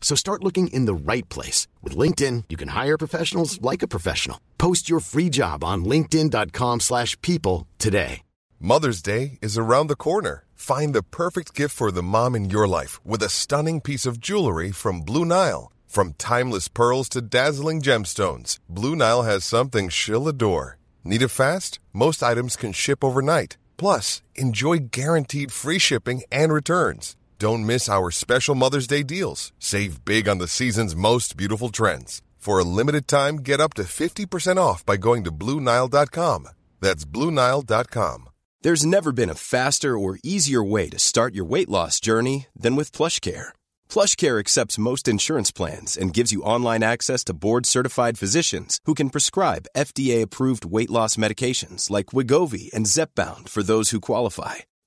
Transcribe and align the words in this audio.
So 0.00 0.16
start 0.16 0.42
looking 0.42 0.66
in 0.68 0.86
the 0.86 0.94
right 1.12 1.28
place. 1.28 1.68
With 1.82 1.96
LinkedIn, 1.96 2.44
you 2.48 2.56
can 2.56 2.68
hire 2.68 2.98
professionals 2.98 3.62
like 3.62 3.84
a 3.84 3.88
professional. 3.88 4.40
Post 4.58 4.90
your 4.90 4.98
free 4.98 5.30
job 5.30 5.62
on 5.62 5.84
linkedin.com 5.84 6.80
slash 6.80 7.16
people 7.22 7.68
today. 7.78 8.22
Mother's 8.62 9.00
Day 9.00 9.38
is 9.40 9.56
around 9.56 9.86
the 9.86 9.96
corner. 9.96 10.44
Find 10.54 10.94
the 10.94 11.02
perfect 11.02 11.54
gift 11.54 11.74
for 11.74 11.90
the 11.90 12.02
mom 12.02 12.34
in 12.34 12.50
your 12.50 12.68
life 12.68 13.00
with 13.06 13.22
a 13.22 13.30
stunning 13.30 13.80
piece 13.80 14.04
of 14.04 14.20
jewelry 14.20 14.70
from 14.70 15.00
Blue 15.00 15.24
Nile. 15.24 15.72
From 15.86 16.12
timeless 16.18 16.68
pearls 16.68 17.08
to 17.10 17.22
dazzling 17.22 17.80
gemstones, 17.80 18.58
Blue 18.68 18.94
Nile 18.94 19.22
has 19.22 19.44
something 19.44 19.88
she'll 19.88 20.28
adore. 20.28 20.76
Need 21.04 21.22
it 21.22 21.28
fast? 21.28 21.80
Most 21.94 22.22
items 22.22 22.54
can 22.56 22.72
ship 22.72 23.02
overnight. 23.02 23.56
Plus, 23.78 24.20
enjoy 24.34 24.76
guaranteed 24.90 25.50
free 25.50 25.78
shipping 25.78 26.22
and 26.30 26.52
returns. 26.52 27.16
Don't 27.40 27.64
miss 27.64 27.88
our 27.88 28.10
special 28.10 28.54
Mother's 28.54 28.86
Day 28.86 29.02
deals. 29.02 29.54
Save 29.58 30.04
big 30.04 30.28
on 30.28 30.36
the 30.36 30.46
season's 30.46 30.94
most 30.94 31.38
beautiful 31.38 31.70
trends. 31.70 32.20
For 32.36 32.58
a 32.58 32.64
limited 32.64 33.08
time, 33.08 33.36
get 33.36 33.60
up 33.60 33.72
to 33.74 33.84
50% 33.84 34.58
off 34.58 34.84
by 34.84 34.98
going 34.98 35.24
to 35.24 35.32
Bluenile.com. 35.32 36.48
That's 36.80 37.06
Bluenile.com. 37.06 38.28
There's 38.60 38.84
never 38.84 39.10
been 39.10 39.30
a 39.30 39.34
faster 39.34 39.96
or 39.96 40.18
easier 40.22 40.62
way 40.62 40.90
to 40.90 40.98
start 40.98 41.34
your 41.34 41.46
weight 41.46 41.70
loss 41.70 41.98
journey 41.98 42.46
than 42.54 42.76
with 42.76 42.92
PlushCare. 42.92 43.54
PlushCare 43.88 44.38
accepts 44.38 44.84
most 44.90 45.08
insurance 45.08 45.50
plans 45.50 45.96
and 45.96 46.12
gives 46.12 46.32
you 46.32 46.42
online 46.42 46.82
access 46.82 47.24
to 47.24 47.32
board-certified 47.32 48.18
physicians 48.18 48.80
who 48.84 48.92
can 48.92 49.08
prescribe 49.08 49.70
FDA-approved 49.74 50.66
weight 50.66 50.90
loss 50.90 51.16
medications 51.16 51.88
like 51.88 52.12
Wegovy 52.12 52.70
and 52.74 52.84
Zepbound 52.84 53.48
for 53.48 53.62
those 53.62 53.88
who 53.92 54.00
qualify. 54.00 54.56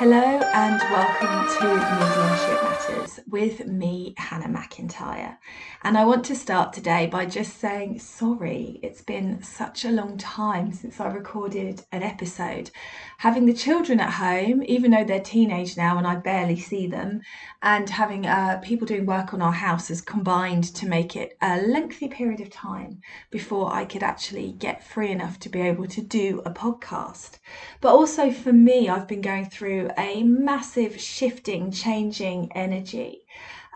Hello 0.00 0.16
and 0.16 0.80
welcome 0.90 1.58
to 1.58 1.66
Mediumship 1.66 2.62
Matters 2.62 3.20
with 3.28 3.66
me, 3.66 4.14
Hannah 4.16 4.48
McIntyre. 4.48 5.36
And 5.82 5.98
I 5.98 6.06
want 6.06 6.24
to 6.24 6.34
start 6.34 6.72
today 6.72 7.06
by 7.06 7.26
just 7.26 7.58
saying 7.58 7.98
sorry. 7.98 8.80
It's 8.82 9.02
been 9.02 9.42
such 9.42 9.84
a 9.84 9.90
long 9.90 10.16
time 10.16 10.72
since 10.72 11.00
I 11.00 11.08
recorded 11.08 11.84
an 11.92 12.02
episode. 12.02 12.70
Having 13.18 13.44
the 13.44 13.52
children 13.52 14.00
at 14.00 14.14
home, 14.14 14.62
even 14.62 14.90
though 14.90 15.04
they're 15.04 15.20
teenage 15.20 15.76
now 15.76 15.98
and 15.98 16.06
I 16.06 16.16
barely 16.16 16.58
see 16.58 16.86
them, 16.86 17.20
and 17.60 17.90
having 17.90 18.24
uh, 18.24 18.58
people 18.62 18.86
doing 18.86 19.04
work 19.04 19.34
on 19.34 19.42
our 19.42 19.52
house 19.52 19.88
has 19.88 20.00
combined 20.00 20.64
to 20.76 20.86
make 20.86 21.14
it 21.14 21.36
a 21.42 21.60
lengthy 21.60 22.08
period 22.08 22.40
of 22.40 22.48
time 22.48 23.02
before 23.30 23.70
I 23.70 23.84
could 23.84 24.02
actually 24.02 24.52
get 24.52 24.82
free 24.82 25.10
enough 25.10 25.38
to 25.40 25.50
be 25.50 25.60
able 25.60 25.86
to 25.88 26.00
do 26.00 26.40
a 26.46 26.50
podcast. 26.50 27.38
But 27.82 27.92
also 27.92 28.30
for 28.30 28.54
me, 28.54 28.88
I've 28.88 29.06
been 29.06 29.20
going 29.20 29.44
through 29.44 29.89
a 29.98 30.22
massive 30.22 31.00
shifting, 31.00 31.70
changing 31.70 32.50
energy. 32.54 33.26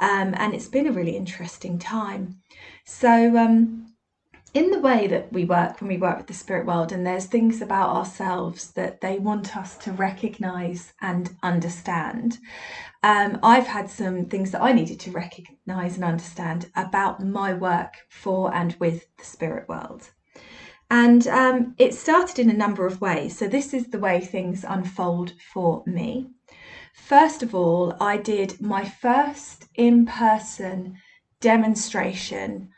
Um, 0.00 0.34
and 0.36 0.54
it's 0.54 0.68
been 0.68 0.86
a 0.86 0.92
really 0.92 1.16
interesting 1.16 1.78
time. 1.78 2.40
So, 2.84 3.36
um, 3.36 3.94
in 4.54 4.70
the 4.70 4.78
way 4.78 5.08
that 5.08 5.32
we 5.32 5.44
work 5.44 5.80
when 5.80 5.88
we 5.88 5.96
work 5.96 6.16
with 6.16 6.26
the 6.28 6.34
spirit 6.34 6.64
world, 6.64 6.92
and 6.92 7.04
there's 7.04 7.26
things 7.26 7.60
about 7.60 7.94
ourselves 7.94 8.70
that 8.72 9.00
they 9.00 9.18
want 9.18 9.56
us 9.56 9.76
to 9.78 9.92
recognize 9.92 10.92
and 11.00 11.34
understand. 11.42 12.38
Um, 13.02 13.40
I've 13.42 13.66
had 13.66 13.90
some 13.90 14.26
things 14.26 14.52
that 14.52 14.62
I 14.62 14.72
needed 14.72 15.00
to 15.00 15.10
recognize 15.10 15.96
and 15.96 16.04
understand 16.04 16.70
about 16.76 17.22
my 17.24 17.52
work 17.52 17.94
for 18.08 18.54
and 18.54 18.76
with 18.78 19.06
the 19.16 19.24
spirit 19.24 19.68
world. 19.68 20.10
And 20.90 21.26
um, 21.26 21.74
it 21.78 21.94
started 21.94 22.38
in 22.38 22.50
a 22.50 22.54
number 22.54 22.86
of 22.86 23.00
ways. 23.00 23.38
So, 23.38 23.48
this 23.48 23.74
is 23.74 23.88
the 23.88 23.98
way 23.98 24.20
things 24.20 24.64
unfold 24.66 25.32
for 25.52 25.82
me. 25.86 26.30
First 26.94 27.42
of 27.42 27.54
all, 27.54 27.94
I 28.00 28.16
did 28.16 28.60
my 28.60 28.84
first 28.84 29.66
in 29.74 30.06
person 30.06 30.98
demonstration 31.40 32.70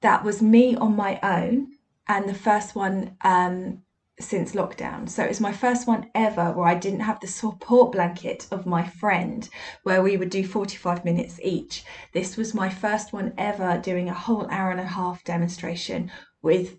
that 0.00 0.24
was 0.24 0.40
me 0.40 0.76
on 0.76 0.94
my 0.94 1.18
own, 1.22 1.72
and 2.08 2.28
the 2.28 2.34
first 2.34 2.74
one 2.76 3.16
um, 3.22 3.82
since 4.18 4.52
lockdown. 4.52 5.08
So 5.08 5.22
it 5.22 5.28
was 5.28 5.40
my 5.40 5.52
first 5.52 5.86
one 5.86 6.10
ever 6.14 6.52
where 6.52 6.66
I 6.66 6.74
didn't 6.74 7.00
have 7.00 7.20
the 7.20 7.26
support 7.26 7.92
blanket 7.92 8.46
of 8.50 8.66
my 8.66 8.86
friend, 8.86 9.48
where 9.82 10.02
we 10.02 10.16
would 10.16 10.30
do 10.30 10.46
45 10.46 11.04
minutes 11.04 11.38
each. 11.42 11.84
This 12.12 12.36
was 12.36 12.54
my 12.54 12.68
first 12.68 13.12
one 13.12 13.34
ever 13.36 13.78
doing 13.78 14.08
a 14.08 14.14
whole 14.14 14.46
hour 14.48 14.70
and 14.70 14.80
a 14.80 14.86
half 14.86 15.24
demonstration 15.24 16.10
with 16.40 16.78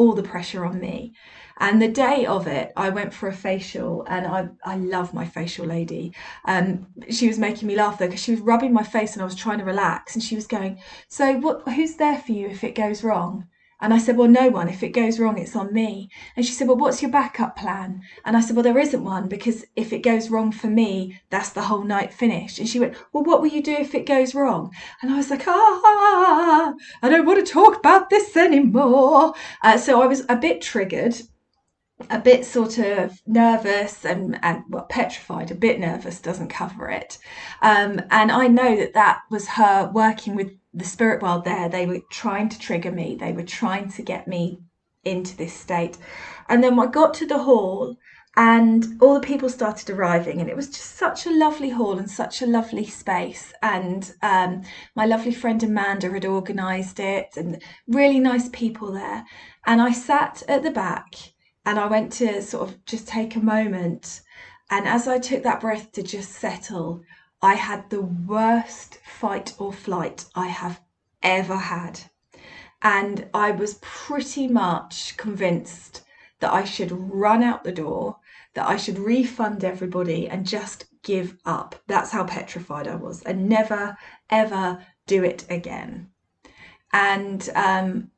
all 0.00 0.14
the 0.14 0.22
pressure 0.22 0.64
on 0.64 0.80
me. 0.80 1.12
And 1.58 1.80
the 1.80 1.88
day 1.88 2.24
of 2.24 2.46
it, 2.46 2.72
I 2.74 2.88
went 2.88 3.12
for 3.12 3.28
a 3.28 3.34
facial, 3.34 4.02
and 4.08 4.26
I, 4.26 4.48
I 4.64 4.76
love 4.76 5.12
my 5.12 5.26
facial 5.26 5.66
lady. 5.66 6.14
Um, 6.46 6.86
she 7.10 7.28
was 7.28 7.38
making 7.38 7.68
me 7.68 7.76
laugh 7.76 7.98
though 7.98 8.06
because 8.06 8.22
she 8.22 8.30
was 8.30 8.40
rubbing 8.40 8.72
my 8.72 8.82
face, 8.82 9.12
and 9.12 9.20
I 9.20 9.26
was 9.26 9.34
trying 9.34 9.58
to 9.58 9.64
relax, 9.64 10.14
and 10.14 10.24
she 10.24 10.36
was 10.36 10.46
going, 10.46 10.78
"So 11.08 11.34
what? 11.44 11.68
Who's 11.74 11.96
there 11.96 12.18
for 12.18 12.32
you 12.32 12.46
if 12.48 12.64
it 12.64 12.74
goes 12.74 13.04
wrong?" 13.04 13.46
And 13.80 13.94
I 13.94 13.98
said, 13.98 14.16
Well, 14.16 14.28
no 14.28 14.48
one. 14.48 14.68
If 14.68 14.82
it 14.82 14.90
goes 14.90 15.18
wrong, 15.18 15.38
it's 15.38 15.56
on 15.56 15.72
me. 15.72 16.10
And 16.36 16.44
she 16.44 16.52
said, 16.52 16.68
Well, 16.68 16.76
what's 16.76 17.02
your 17.02 17.10
backup 17.10 17.56
plan? 17.56 18.02
And 18.24 18.36
I 18.36 18.40
said, 18.40 18.56
Well, 18.56 18.62
there 18.62 18.78
isn't 18.78 19.04
one 19.04 19.28
because 19.28 19.64
if 19.76 19.92
it 19.92 20.02
goes 20.02 20.30
wrong 20.30 20.52
for 20.52 20.68
me, 20.68 21.20
that's 21.30 21.50
the 21.50 21.62
whole 21.62 21.84
night 21.84 22.12
finished. 22.12 22.58
And 22.58 22.68
she 22.68 22.78
went, 22.80 22.94
Well, 23.12 23.24
what 23.24 23.40
will 23.40 23.48
you 23.48 23.62
do 23.62 23.72
if 23.72 23.94
it 23.94 24.06
goes 24.06 24.34
wrong? 24.34 24.72
And 25.02 25.10
I 25.10 25.16
was 25.16 25.30
like, 25.30 25.44
Ah, 25.46 26.74
I 27.02 27.08
don't 27.08 27.26
want 27.26 27.44
to 27.44 27.52
talk 27.52 27.76
about 27.76 28.10
this 28.10 28.36
anymore. 28.36 29.34
Uh, 29.62 29.78
so 29.78 30.02
I 30.02 30.06
was 30.06 30.24
a 30.28 30.36
bit 30.36 30.60
triggered. 30.60 31.16
A 32.08 32.18
bit 32.18 32.46
sort 32.46 32.78
of 32.78 33.20
nervous 33.26 34.06
and, 34.06 34.38
and 34.42 34.64
well, 34.70 34.86
petrified, 34.88 35.50
a 35.50 35.54
bit 35.54 35.78
nervous 35.78 36.18
doesn't 36.18 36.48
cover 36.48 36.88
it. 36.88 37.18
Um, 37.60 38.00
and 38.10 38.32
I 38.32 38.46
know 38.46 38.74
that 38.74 38.94
that 38.94 39.20
was 39.30 39.48
her 39.48 39.90
working 39.92 40.34
with 40.34 40.50
the 40.72 40.84
spirit 40.84 41.22
world 41.22 41.44
there, 41.44 41.68
they 41.68 41.86
were 41.86 42.00
trying 42.10 42.48
to 42.48 42.58
trigger 42.58 42.92
me, 42.92 43.16
they 43.16 43.32
were 43.32 43.42
trying 43.42 43.90
to 43.92 44.02
get 44.02 44.28
me 44.28 44.60
into 45.04 45.36
this 45.36 45.54
state. 45.54 45.96
And 46.48 46.62
then 46.62 46.78
I 46.78 46.86
got 46.86 47.14
to 47.14 47.26
the 47.26 47.42
hall 47.42 47.96
and 48.36 48.96
all 49.00 49.14
the 49.14 49.26
people 49.26 49.48
started 49.48 49.90
arriving 49.90 50.40
and 50.40 50.48
it 50.48 50.56
was 50.56 50.68
just 50.68 50.96
such 50.96 51.26
a 51.26 51.36
lovely 51.36 51.70
hall 51.70 51.98
and 51.98 52.08
such 52.08 52.42
a 52.42 52.46
lovely 52.46 52.86
space. 52.86 53.52
And 53.62 54.12
um, 54.22 54.62
my 54.94 55.04
lovely 55.04 55.34
friend 55.34 55.62
amanda 55.62 56.10
had 56.10 56.24
organized 56.24 57.00
it 57.00 57.36
and 57.36 57.60
really 57.88 58.20
nice 58.20 58.48
people 58.50 58.92
there. 58.92 59.24
And 59.66 59.82
i 59.82 59.92
sat 59.92 60.42
at 60.48 60.62
the 60.62 60.70
back 60.70 61.14
and 61.66 61.78
i 61.78 61.86
went 61.86 62.12
to 62.12 62.40
sort 62.42 62.68
of 62.68 62.84
just 62.84 63.08
take 63.08 63.34
a 63.34 63.40
moment. 63.40 64.20
And 64.70 64.86
as 64.86 65.08
i 65.08 65.18
took 65.18 65.42
that 65.42 65.60
breath 65.60 65.90
to 65.92 66.02
just 66.02 66.32
settle 66.32 67.02
i 67.42 67.54
had 67.54 67.88
the 67.90 68.02
worst 68.02 68.98
fight 69.04 69.54
or 69.58 69.72
flight 69.72 70.24
i 70.34 70.46
have 70.48 70.80
ever 71.22 71.56
had 71.56 72.00
and 72.82 73.28
i 73.34 73.50
was 73.50 73.78
pretty 73.82 74.48
much 74.48 75.16
convinced 75.16 76.02
that 76.40 76.52
I 76.52 76.64
should 76.64 76.90
run 76.90 77.42
out 77.42 77.64
the 77.64 77.72
door, 77.72 78.16
that 78.54 78.66
I 78.66 78.76
should 78.76 78.98
refund 78.98 79.62
everybody 79.62 80.28
and 80.28 80.46
just 80.46 80.86
give 81.02 81.36
up. 81.44 81.76
That's 81.86 82.10
how 82.10 82.24
petrified 82.24 82.88
I 82.88 82.96
was 82.96 83.22
and 83.22 83.48
never, 83.48 83.96
ever 84.30 84.84
do 85.06 85.22
it 85.22 85.44
again. 85.48 86.08
And 86.92 87.48
um, 87.54 88.10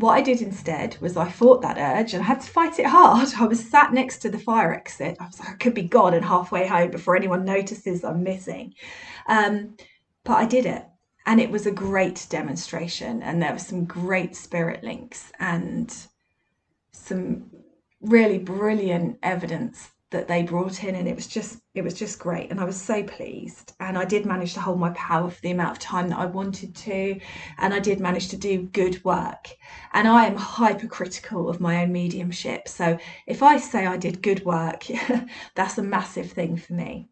what 0.00 0.12
I 0.12 0.22
did 0.22 0.40
instead 0.40 0.96
was 1.00 1.16
I 1.16 1.28
fought 1.28 1.62
that 1.62 1.78
urge 1.78 2.14
and 2.14 2.22
I 2.22 2.26
had 2.26 2.40
to 2.40 2.50
fight 2.50 2.78
it 2.78 2.86
hard. 2.86 3.28
I 3.38 3.46
was 3.46 3.68
sat 3.68 3.92
next 3.92 4.18
to 4.18 4.30
the 4.30 4.38
fire 4.38 4.74
exit. 4.74 5.16
I 5.20 5.26
was 5.26 5.38
like, 5.38 5.50
I 5.50 5.54
could 5.54 5.74
be 5.74 5.82
gone 5.82 6.14
and 6.14 6.24
halfway 6.24 6.66
home 6.66 6.90
before 6.90 7.16
anyone 7.16 7.44
notices 7.44 8.04
I'm 8.04 8.22
missing. 8.22 8.74
Um, 9.28 9.76
but 10.24 10.34
I 10.34 10.46
did 10.46 10.66
it. 10.66 10.84
And 11.26 11.40
it 11.40 11.50
was 11.50 11.66
a 11.66 11.70
great 11.70 12.26
demonstration. 12.30 13.22
And 13.22 13.42
there 13.42 13.52
were 13.52 13.58
some 13.58 13.84
great 13.84 14.34
spirit 14.34 14.82
links 14.82 15.30
and 15.38 15.94
some 16.92 17.50
really 18.00 18.38
brilliant 18.38 19.18
evidence 19.22 19.90
that 20.10 20.26
they 20.26 20.42
brought 20.42 20.82
in 20.82 20.96
and 20.96 21.06
it 21.06 21.14
was 21.14 21.28
just 21.28 21.60
it 21.74 21.82
was 21.82 21.94
just 21.94 22.18
great. 22.18 22.50
And 22.50 22.60
I 22.60 22.64
was 22.64 22.80
so 22.80 23.02
pleased. 23.04 23.74
And 23.78 23.96
I 23.96 24.04
did 24.04 24.26
manage 24.26 24.54
to 24.54 24.60
hold 24.60 24.80
my 24.80 24.90
power 24.90 25.30
for 25.30 25.40
the 25.40 25.52
amount 25.52 25.72
of 25.72 25.78
time 25.78 26.08
that 26.08 26.18
I 26.18 26.26
wanted 26.26 26.74
to 26.74 27.20
and 27.58 27.72
I 27.72 27.78
did 27.78 28.00
manage 28.00 28.28
to 28.28 28.36
do 28.36 28.62
good 28.62 29.04
work. 29.04 29.48
And 29.92 30.08
I 30.08 30.26
am 30.26 30.36
hypercritical 30.36 31.48
of 31.48 31.60
my 31.60 31.82
own 31.82 31.92
mediumship. 31.92 32.66
So 32.66 32.98
if 33.26 33.42
I 33.42 33.56
say 33.58 33.86
I 33.86 33.96
did 33.96 34.22
good 34.22 34.44
work 34.44 34.84
that's 35.54 35.78
a 35.78 35.82
massive 35.82 36.32
thing 36.32 36.56
for 36.56 36.72
me. 36.72 37.08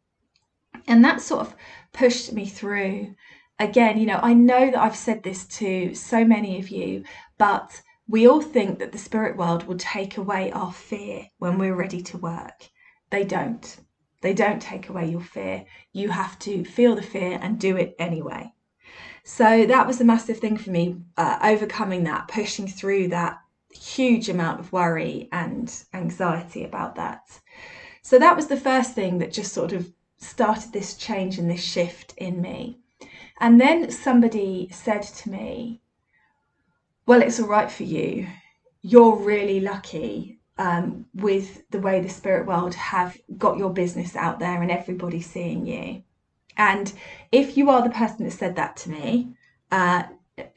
And 0.88 1.04
that 1.04 1.20
sort 1.20 1.42
of 1.42 1.54
pushed 1.92 2.32
me 2.32 2.46
through. 2.46 3.14
Again 3.60 3.98
you 3.98 4.06
know 4.06 4.20
I 4.20 4.34
know 4.34 4.72
that 4.72 4.82
I've 4.82 4.96
said 4.96 5.22
this 5.22 5.46
to 5.58 5.94
so 5.94 6.24
many 6.24 6.58
of 6.58 6.68
you 6.68 7.04
but 7.38 7.80
we 8.08 8.26
all 8.26 8.40
think 8.40 8.78
that 8.78 8.90
the 8.90 8.98
spirit 8.98 9.36
world 9.36 9.64
will 9.64 9.76
take 9.76 10.16
away 10.16 10.50
our 10.50 10.72
fear 10.72 11.28
when 11.38 11.58
we're 11.58 11.74
ready 11.74 12.02
to 12.02 12.16
work. 12.16 12.70
They 13.10 13.24
don't. 13.24 13.76
They 14.20 14.34
don't 14.34 14.60
take 14.60 14.88
away 14.88 15.10
your 15.10 15.20
fear. 15.20 15.64
You 15.92 16.10
have 16.10 16.38
to 16.40 16.64
feel 16.64 16.96
the 16.96 17.02
fear 17.02 17.38
and 17.40 17.58
do 17.58 17.76
it 17.76 17.94
anyway. 17.98 18.52
So 19.24 19.66
that 19.66 19.86
was 19.86 20.00
a 20.00 20.04
massive 20.04 20.38
thing 20.38 20.56
for 20.56 20.70
me, 20.70 20.96
uh, 21.16 21.38
overcoming 21.42 22.04
that, 22.04 22.28
pushing 22.28 22.66
through 22.66 23.08
that 23.08 23.38
huge 23.70 24.28
amount 24.28 24.60
of 24.60 24.72
worry 24.72 25.28
and 25.30 25.72
anxiety 25.92 26.64
about 26.64 26.96
that. 26.96 27.40
So 28.02 28.18
that 28.18 28.34
was 28.34 28.46
the 28.46 28.56
first 28.56 28.94
thing 28.94 29.18
that 29.18 29.32
just 29.32 29.52
sort 29.52 29.72
of 29.72 29.92
started 30.16 30.72
this 30.72 30.94
change 30.94 31.38
and 31.38 31.48
this 31.50 31.62
shift 31.62 32.14
in 32.16 32.40
me. 32.40 32.80
And 33.38 33.60
then 33.60 33.90
somebody 33.90 34.68
said 34.72 35.02
to 35.02 35.30
me, 35.30 35.82
well, 37.06 37.22
it's 37.22 37.38
all 37.38 37.46
right 37.46 37.70
for 37.70 37.84
you. 37.84 38.26
You're 38.82 39.16
really 39.16 39.60
lucky 39.60 40.37
um, 40.58 41.06
with 41.14 41.68
the 41.70 41.80
way 41.80 42.00
the 42.00 42.08
spirit 42.08 42.46
world 42.46 42.74
have 42.74 43.16
got 43.36 43.58
your 43.58 43.72
business 43.72 44.16
out 44.16 44.38
there 44.38 44.60
and 44.60 44.70
everybody 44.70 45.20
seeing 45.20 45.66
you. 45.66 46.02
And 46.56 46.92
if 47.30 47.56
you 47.56 47.70
are 47.70 47.82
the 47.82 47.94
person 47.94 48.24
that 48.24 48.32
said 48.32 48.56
that 48.56 48.76
to 48.78 48.90
me, 48.90 49.34
uh, 49.70 50.02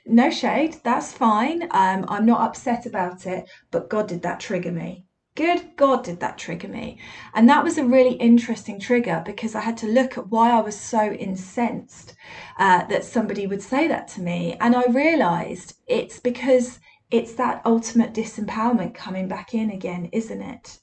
no 0.06 0.30
shade, 0.30 0.78
that's 0.84 1.14
fine. 1.14 1.64
Um, 1.72 2.06
I'm 2.08 2.26
not 2.26 2.42
upset 2.42 2.86
about 2.86 3.26
it, 3.26 3.50
but 3.70 3.90
God 3.90 4.08
did 4.08 4.24
that 4.24 4.40
trigger 4.40 4.72
me. 4.72 5.06
Good 5.36 5.78
God, 5.78 6.04
did 6.04 6.20
that 6.20 6.38
trigger 6.38 6.68
me. 6.68 7.00
And 7.34 7.48
that 7.48 7.64
was 7.64 7.78
a 7.78 7.86
really 7.86 8.16
interesting 8.16 8.80
trigger 8.80 9.24
because 9.26 9.56
I 9.56 9.62
had 9.62 9.78
to 9.78 9.88
look 9.88 10.18
at 10.18 10.28
why 10.28 10.52
I 10.52 10.60
was 10.60 10.78
so 10.78 11.12
incensed 11.14 12.16
uh, 12.60 12.86
that 12.88 13.06
somebody 13.06 13.48
would 13.48 13.62
say 13.62 13.88
that 13.88 14.10
to 14.10 14.22
me. 14.22 14.58
And 14.60 14.76
I 14.76 14.84
realized 14.90 15.78
it's 15.88 16.20
because 16.20 16.80
it's 17.12 17.34
that 17.34 17.62
ultimate 17.66 18.14
disempowerment 18.14 18.96
coming 18.96 19.28
back 19.28 19.54
in 19.54 19.70
again, 19.70 20.10
isn't 20.12 20.42
it? 20.42 20.80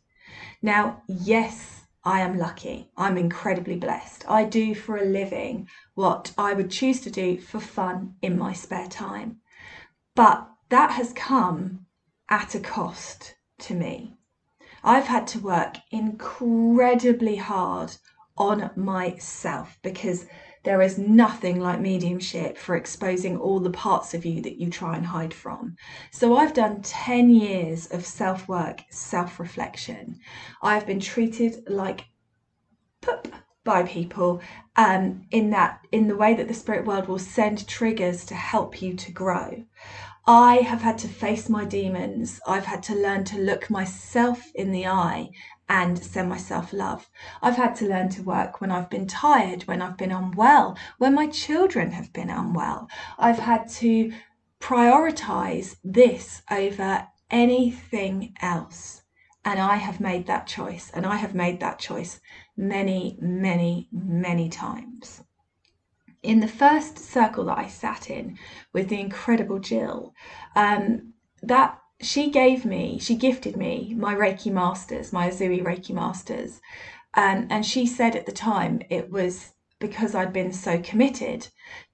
Now, 0.62 1.02
yes, 1.06 1.86
I 2.04 2.20
am 2.20 2.38
lucky. 2.38 2.90
I'm 2.96 3.18
incredibly 3.18 3.76
blessed. 3.76 4.24
I 4.28 4.44
do 4.44 4.74
for 4.74 4.96
a 4.96 5.04
living 5.04 5.68
what 5.94 6.32
I 6.38 6.52
would 6.52 6.70
choose 6.70 7.00
to 7.02 7.10
do 7.10 7.38
for 7.38 7.60
fun 7.60 8.14
in 8.22 8.38
my 8.38 8.52
spare 8.52 8.88
time. 8.88 9.40
But 10.14 10.48
that 10.68 10.92
has 10.92 11.12
come 11.12 11.86
at 12.28 12.54
a 12.54 12.60
cost 12.60 13.34
to 13.60 13.74
me. 13.74 14.14
I've 14.84 15.06
had 15.06 15.26
to 15.28 15.40
work 15.40 15.76
incredibly 15.90 17.36
hard 17.36 17.96
on 18.36 18.70
myself 18.76 19.78
because 19.82 20.26
there 20.68 20.82
is 20.82 20.98
nothing 20.98 21.58
like 21.58 21.80
mediumship 21.80 22.58
for 22.58 22.76
exposing 22.76 23.38
all 23.38 23.58
the 23.58 23.70
parts 23.70 24.12
of 24.12 24.26
you 24.26 24.42
that 24.42 24.60
you 24.60 24.68
try 24.68 24.94
and 24.94 25.06
hide 25.06 25.32
from. 25.32 25.74
So 26.10 26.36
I've 26.36 26.52
done 26.52 26.82
10 26.82 27.30
years 27.30 27.86
of 27.86 28.04
self 28.04 28.46
work, 28.48 28.82
self 28.90 29.40
reflection. 29.40 30.20
I've 30.60 30.86
been 30.86 31.00
treated 31.00 31.64
like 31.70 32.04
poop 33.00 33.32
by 33.64 33.84
people 33.84 34.42
um, 34.76 35.22
in 35.30 35.48
that 35.52 35.80
in 35.90 36.06
the 36.06 36.16
way 36.16 36.34
that 36.34 36.48
the 36.48 36.52
spirit 36.52 36.84
world 36.84 37.08
will 37.08 37.18
send 37.18 37.66
triggers 37.66 38.26
to 38.26 38.34
help 38.34 38.82
you 38.82 38.92
to 38.92 39.10
grow 39.10 39.64
I 40.30 40.56
have 40.56 40.82
had 40.82 40.98
to 40.98 41.08
face 41.08 41.48
my 41.48 41.64
demons. 41.64 42.38
I've 42.46 42.66
had 42.66 42.82
to 42.82 42.94
learn 42.94 43.24
to 43.24 43.38
look 43.38 43.70
myself 43.70 44.52
in 44.54 44.72
the 44.72 44.86
eye 44.86 45.30
and 45.68 45.98
send 46.02 46.28
myself 46.28 46.72
love. 46.72 47.08
I've 47.42 47.56
had 47.56 47.74
to 47.76 47.88
learn 47.88 48.08
to 48.10 48.22
work 48.22 48.60
when 48.60 48.70
I've 48.70 48.90
been 48.90 49.06
tired, 49.06 49.62
when 49.64 49.82
I've 49.82 49.96
been 49.96 50.12
unwell, 50.12 50.76
when 50.98 51.14
my 51.14 51.26
children 51.26 51.92
have 51.92 52.12
been 52.12 52.30
unwell. 52.30 52.88
I've 53.18 53.38
had 53.38 53.68
to 53.80 54.12
prioritize 54.60 55.76
this 55.84 56.42
over 56.50 57.06
anything 57.30 58.34
else. 58.40 59.02
And 59.44 59.60
I 59.60 59.76
have 59.76 60.00
made 60.00 60.26
that 60.26 60.46
choice, 60.46 60.90
and 60.92 61.06
I 61.06 61.16
have 61.16 61.34
made 61.34 61.60
that 61.60 61.78
choice 61.78 62.20
many, 62.56 63.16
many, 63.20 63.88
many 63.92 64.48
times 64.48 65.22
in 66.22 66.40
the 66.40 66.48
first 66.48 66.98
circle 66.98 67.44
that 67.46 67.58
I 67.58 67.68
sat 67.68 68.10
in 68.10 68.38
with 68.72 68.88
the 68.88 69.00
incredible 69.00 69.58
Jill, 69.58 70.14
um, 70.56 71.14
that 71.42 71.78
she 72.00 72.30
gave 72.30 72.64
me, 72.64 72.98
she 72.98 73.16
gifted 73.16 73.56
me 73.56 73.94
my 73.96 74.14
Reiki 74.14 74.52
Masters, 74.52 75.12
my 75.12 75.28
Usui 75.28 75.62
Reiki 75.62 75.92
Masters. 75.92 76.60
Um, 77.14 77.46
and 77.50 77.66
she 77.66 77.86
said 77.86 78.14
at 78.14 78.26
the 78.26 78.32
time 78.32 78.82
it 78.88 79.10
was 79.10 79.52
because 79.80 80.14
I'd 80.14 80.32
been 80.32 80.52
so 80.52 80.80
committed 80.80 81.48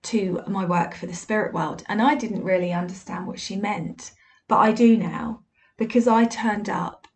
to 0.05 0.43
my 0.47 0.65
work 0.65 0.95
for 0.95 1.07
the 1.07 1.15
spirit 1.15 1.55
world. 1.55 1.83
And 1.89 2.03
I 2.03 2.15
didn't 2.15 2.45
really 2.45 2.73
understand 2.73 3.27
what 3.27 3.41
she 3.41 3.57
meant, 3.57 4.13
but 4.49 4.59
I 4.59 4.73
do 4.73 4.97
now 4.97 5.43
because 5.77 6.07
I 6.07 6.25
turned 6.25 6.69
up 6.69 7.09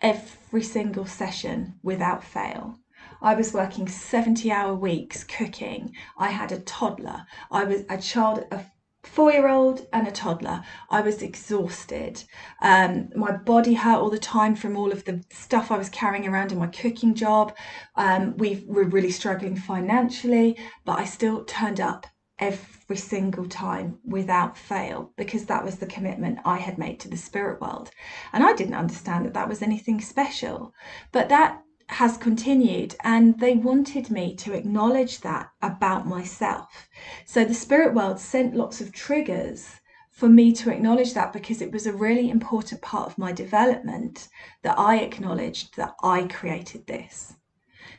every 0.00 0.62
single 0.62 1.06
session 1.06 1.78
without 1.82 2.22
fail. 2.22 2.78
I 3.22 3.34
was 3.34 3.54
working 3.54 3.88
70 3.88 4.50
hour 4.52 4.74
weeks 4.74 5.24
cooking. 5.24 5.94
I 6.18 6.28
had 6.28 6.52
a 6.52 6.60
toddler. 6.60 7.26
I 7.50 7.64
was 7.64 7.84
a 7.88 7.98
child, 7.98 8.44
a 8.50 8.64
four 9.06 9.32
year 9.32 9.48
old 9.48 9.86
and 9.92 10.08
a 10.08 10.10
toddler. 10.10 10.62
I 10.90 11.00
was 11.00 11.22
exhausted. 11.22 12.22
Um, 12.62 13.10
my 13.14 13.32
body 13.32 13.74
hurt 13.74 13.98
all 13.98 14.10
the 14.10 14.18
time 14.18 14.54
from 14.54 14.76
all 14.76 14.92
of 14.92 15.04
the 15.04 15.22
stuff 15.30 15.70
I 15.70 15.78
was 15.78 15.88
carrying 15.88 16.26
around 16.26 16.52
in 16.52 16.58
my 16.58 16.66
cooking 16.66 17.14
job. 17.14 17.54
Um, 17.96 18.36
we 18.36 18.64
were 18.66 18.84
really 18.84 19.10
struggling 19.10 19.56
financially, 19.56 20.58
but 20.84 20.98
I 20.98 21.04
still 21.04 21.44
turned 21.44 21.80
up 21.80 22.06
every 22.38 22.96
single 22.96 23.46
time 23.46 23.98
without 24.04 24.58
fail 24.58 25.12
because 25.16 25.46
that 25.46 25.64
was 25.64 25.76
the 25.76 25.86
commitment 25.86 26.38
I 26.44 26.58
had 26.58 26.78
made 26.78 26.98
to 27.00 27.08
the 27.08 27.16
spirit 27.16 27.60
world. 27.60 27.90
And 28.32 28.42
I 28.42 28.54
didn't 28.54 28.74
understand 28.74 29.24
that 29.24 29.34
that 29.34 29.48
was 29.48 29.62
anything 29.62 30.00
special. 30.00 30.74
But 31.12 31.28
that 31.28 31.62
has 31.88 32.16
continued 32.16 32.96
and 33.04 33.38
they 33.40 33.54
wanted 33.54 34.10
me 34.10 34.34
to 34.36 34.52
acknowledge 34.52 35.20
that 35.20 35.50
about 35.62 36.06
myself. 36.06 36.88
So 37.26 37.44
the 37.44 37.54
spirit 37.54 37.94
world 37.94 38.18
sent 38.18 38.54
lots 38.56 38.80
of 38.80 38.92
triggers 38.92 39.80
for 40.10 40.28
me 40.28 40.52
to 40.52 40.70
acknowledge 40.70 41.12
that 41.14 41.32
because 41.32 41.60
it 41.60 41.72
was 41.72 41.86
a 41.86 41.92
really 41.92 42.30
important 42.30 42.80
part 42.80 43.08
of 43.08 43.18
my 43.18 43.32
development 43.32 44.28
that 44.62 44.78
I 44.78 44.98
acknowledged 44.98 45.76
that 45.76 45.94
I 46.02 46.24
created 46.24 46.86
this. 46.86 47.34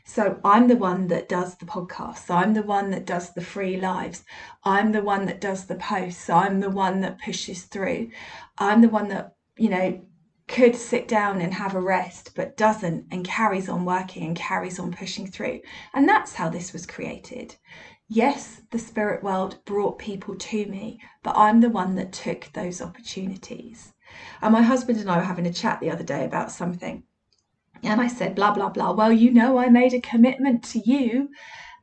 So 0.04 0.40
I'm 0.44 0.68
the 0.68 0.76
one 0.76 1.08
that 1.08 1.28
does 1.28 1.56
the 1.56 1.66
podcast. 1.66 2.30
I'm 2.30 2.54
the 2.54 2.62
one 2.62 2.90
that 2.90 3.06
does 3.06 3.34
the 3.34 3.40
free 3.40 3.78
lives. 3.78 4.24
I'm 4.64 4.92
the 4.92 5.02
one 5.02 5.26
that 5.26 5.40
does 5.40 5.66
the 5.66 5.74
posts. 5.74 6.30
I'm 6.30 6.60
the 6.60 6.70
one 6.70 7.00
that 7.00 7.20
pushes 7.20 7.64
through. 7.64 8.10
I'm 8.56 8.80
the 8.80 8.88
one 8.88 9.08
that, 9.08 9.34
you 9.58 9.68
know, 9.68 10.00
could 10.48 10.76
sit 10.76 11.08
down 11.08 11.40
and 11.40 11.52
have 11.54 11.74
a 11.74 11.80
rest, 11.80 12.32
but 12.34 12.56
doesn't 12.56 13.06
and 13.10 13.24
carries 13.24 13.68
on 13.68 13.84
working 13.84 14.24
and 14.24 14.36
carries 14.36 14.78
on 14.78 14.92
pushing 14.92 15.26
through. 15.26 15.60
And 15.92 16.08
that's 16.08 16.34
how 16.34 16.48
this 16.48 16.72
was 16.72 16.86
created. 16.86 17.56
Yes, 18.08 18.62
the 18.70 18.78
spirit 18.78 19.24
world 19.24 19.58
brought 19.64 19.98
people 19.98 20.36
to 20.36 20.66
me, 20.66 21.00
but 21.24 21.36
I'm 21.36 21.60
the 21.60 21.70
one 21.70 21.96
that 21.96 22.12
took 22.12 22.52
those 22.52 22.80
opportunities. 22.80 23.92
And 24.40 24.52
my 24.52 24.62
husband 24.62 25.00
and 25.00 25.10
I 25.10 25.16
were 25.16 25.24
having 25.24 25.46
a 25.46 25.52
chat 25.52 25.80
the 25.80 25.90
other 25.90 26.04
day 26.04 26.24
about 26.24 26.52
something. 26.52 27.02
And 27.82 28.00
I 28.00 28.06
said, 28.06 28.36
blah, 28.36 28.52
blah, 28.52 28.70
blah. 28.70 28.92
Well, 28.92 29.12
you 29.12 29.32
know, 29.32 29.58
I 29.58 29.68
made 29.68 29.92
a 29.92 30.00
commitment 30.00 30.62
to 30.64 30.78
you. 30.78 31.30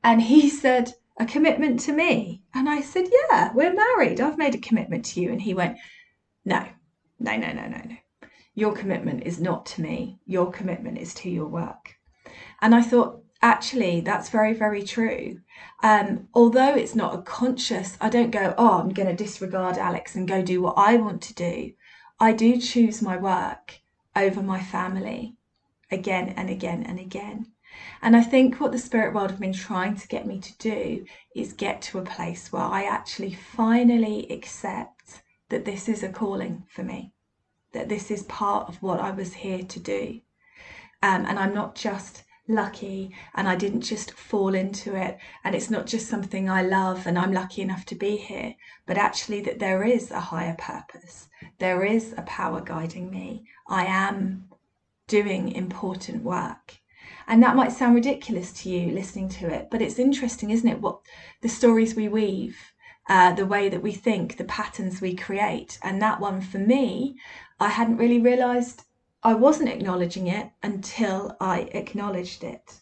And 0.04 0.22
he 0.22 0.50
said, 0.64 0.94
a 1.20 1.26
commitment 1.26 1.80
to 1.82 1.92
me? 1.92 2.42
And 2.54 2.70
I 2.70 2.82
said, 2.82 3.08
yeah, 3.12 3.52
we're 3.54 3.74
married. 3.74 4.20
I've 4.20 4.38
made 4.38 4.56
a 4.56 4.60
commitment 4.60 5.06
to 5.06 5.22
you. 5.22 5.32
And 5.32 5.42
he 5.42 5.54
went, 5.54 5.78
no, 6.46 6.66
no, 7.20 7.36
no, 7.36 7.52
no, 7.52 7.68
no, 7.68 7.82
no. 7.86 7.98
Your 8.56 8.74
commitment 8.74 9.24
is 9.24 9.40
not 9.40 9.66
to 9.68 9.82
me. 9.82 10.20
Your 10.26 10.52
commitment 10.52 10.98
is 10.98 11.14
to 11.16 11.30
your 11.30 11.48
work. 11.48 11.96
And 12.62 12.76
I 12.76 12.82
thought, 12.82 13.22
actually, 13.42 14.02
that's 14.02 14.30
very, 14.30 14.54
very 14.54 14.84
true. 14.84 15.40
Um, 15.82 16.28
although 16.34 16.76
it's 16.76 16.96
not 16.96 17.16
a 17.16 17.22
conscious, 17.22 17.98
I 18.00 18.10
don't 18.10 18.32
go, 18.32 18.54
oh, 18.58 18.80
I'm 18.80 18.90
going 18.90 19.10
to 19.10 19.24
disregard 19.24 19.78
Alex 19.78 20.16
and 20.16 20.28
go 20.28 20.42
do 20.42 20.62
what 20.62 20.76
I 20.78 20.98
want 20.98 21.22
to 21.24 21.34
do. 21.34 21.74
I 22.20 22.32
do 22.32 22.60
choose 22.60 23.02
my 23.02 23.18
work 23.18 23.80
over 24.16 24.42
my 24.42 24.62
family 24.62 25.36
again 25.92 26.30
and 26.38 26.50
again 26.50 26.84
and 26.84 27.00
again. 27.00 27.48
And 28.02 28.16
I 28.16 28.22
think 28.22 28.60
what 28.60 28.72
the 28.72 28.78
spirit 28.78 29.14
world 29.14 29.32
have 29.32 29.40
been 29.40 29.54
trying 29.54 29.96
to 29.96 30.08
get 30.08 30.28
me 30.28 30.40
to 30.40 30.58
do 30.58 31.06
is 31.36 31.54
get 31.54 31.82
to 31.84 31.98
a 31.98 32.04
place 32.04 32.52
where 32.52 32.62
I 32.64 32.84
actually 32.84 33.34
finally 33.34 34.28
accept 34.32 35.24
that 35.50 35.66
this 35.66 35.90
is 35.90 36.04
a 36.04 36.10
calling 36.10 36.66
for 36.70 36.84
me, 36.84 37.13
that 37.74 37.90
this 37.90 38.10
is 38.10 38.24
part 38.24 38.70
of 38.70 38.82
what 38.82 39.00
I 39.00 39.12
was 39.12 39.34
here 39.34 39.64
to 39.64 39.80
do. 39.80 40.22
Um, 41.02 41.26
and 41.26 41.38
I'm 41.38 41.54
not 41.54 41.76
just 41.76 42.24
lucky 42.48 43.16
and 43.36 43.48
I 43.48 43.56
didn't 43.56 43.82
just 43.82 44.12
fall 44.12 44.54
into 44.54 44.96
it 44.96 45.18
and 45.44 45.56
it's 45.56 45.70
not 45.70 45.86
just 45.88 46.08
something 46.08 46.50
I 46.50 46.62
love 46.62 47.08
and 47.08 47.18
I'm 47.18 47.32
lucky 47.34 47.62
enough 47.62 47.86
to 47.86 47.96
be 47.96 48.18
here, 48.18 48.56
but 48.86 48.98
actually 48.98 49.42
that 49.42 49.60
there 49.60 49.84
is 49.84 50.12
a 50.12 50.20
higher 50.20 50.56
purpose. 50.58 51.30
There 51.60 51.84
is 51.84 52.14
a 52.18 52.24
power 52.24 52.62
guiding 52.62 53.10
me. 53.10 53.46
I 53.68 53.86
am 53.86 54.50
doing 55.08 55.52
important 55.52 56.24
work. 56.24 56.80
And 57.28 57.42
that 57.44 57.56
might 57.56 57.72
sound 57.72 57.96
ridiculous 57.96 58.52
to 58.64 58.70
you 58.70 58.92
listening 58.92 59.30
to 59.30 59.48
it, 59.48 59.70
but 59.72 59.82
it's 59.82 60.00
interesting, 60.00 60.50
isn't 60.50 60.68
it? 60.68 60.82
What 60.82 61.00
the 61.42 61.50
stories 61.50 61.96
we 61.96 62.10
weave, 62.10 62.73
uh, 63.08 63.34
the 63.34 63.46
way 63.46 63.70
that 63.70 63.82
we 63.82 63.92
think, 63.92 64.38
the 64.38 64.44
patterns 64.46 65.02
we 65.02 65.16
create. 65.16 65.78
And 65.84 66.02
that 66.02 66.20
one 66.20 66.42
for 66.42 66.58
me, 66.58 67.18
I 67.60 67.70
hadn't 67.70 67.98
really 67.98 68.20
realized 68.20 68.84
I 69.24 69.34
wasn't 69.34 69.70
acknowledging 69.70 70.28
it 70.28 70.50
until 70.62 71.36
I 71.40 71.62
acknowledged 71.72 72.44
it. 72.44 72.82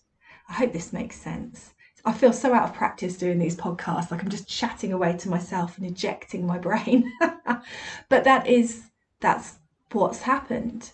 I 0.50 0.54
hope 0.54 0.74
this 0.74 0.94
makes 0.94 1.16
sense. 1.16 1.74
I 2.04 2.14
feel 2.14 2.34
so 2.34 2.54
out 2.54 2.70
of 2.70 2.76
practice 2.76 3.18
doing 3.18 3.38
these 3.38 3.56
podcasts, 3.56 4.10
like 4.10 4.24
I'm 4.24 4.30
just 4.30 4.50
chatting 4.50 4.92
away 4.92 5.16
to 5.18 5.30
myself 5.30 5.78
and 5.78 5.86
ejecting 5.86 6.48
my 6.48 6.58
brain. 6.58 7.12
but 8.10 8.24
that 8.24 8.48
is, 8.48 8.84
that's 9.20 9.60
what's 9.92 10.22
happened. 10.22 10.92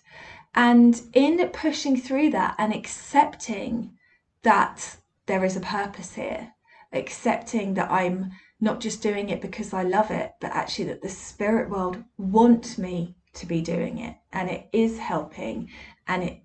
And 0.54 1.02
in 1.14 1.38
pushing 1.50 1.96
through 2.00 2.32
that 2.32 2.56
and 2.58 2.74
accepting 2.74 3.98
that 4.42 4.98
there 5.28 5.46
is 5.46 5.56
a 5.56 5.62
purpose 5.62 6.16
here, 6.16 6.54
accepting 6.92 7.76
that 7.76 7.92
I'm 7.92 8.32
not 8.60 8.80
just 8.80 9.02
doing 9.02 9.30
it 9.30 9.42
because 9.42 9.74
I 9.74 9.84
love 9.84 10.12
it, 10.12 10.34
but 10.42 10.52
actually 10.52 10.86
that 10.86 11.02
the 11.02 11.10
spirit 11.10 11.70
world 11.70 12.04
wants 12.18 12.78
me 12.78 13.16
to 13.34 13.46
be 13.46 13.62
doing 13.62 14.00
it 14.00 14.16
and 14.34 14.50
it 14.50 14.68
is 14.74 14.98
helping 14.98 15.70
and 16.08 16.24
it 16.24 16.42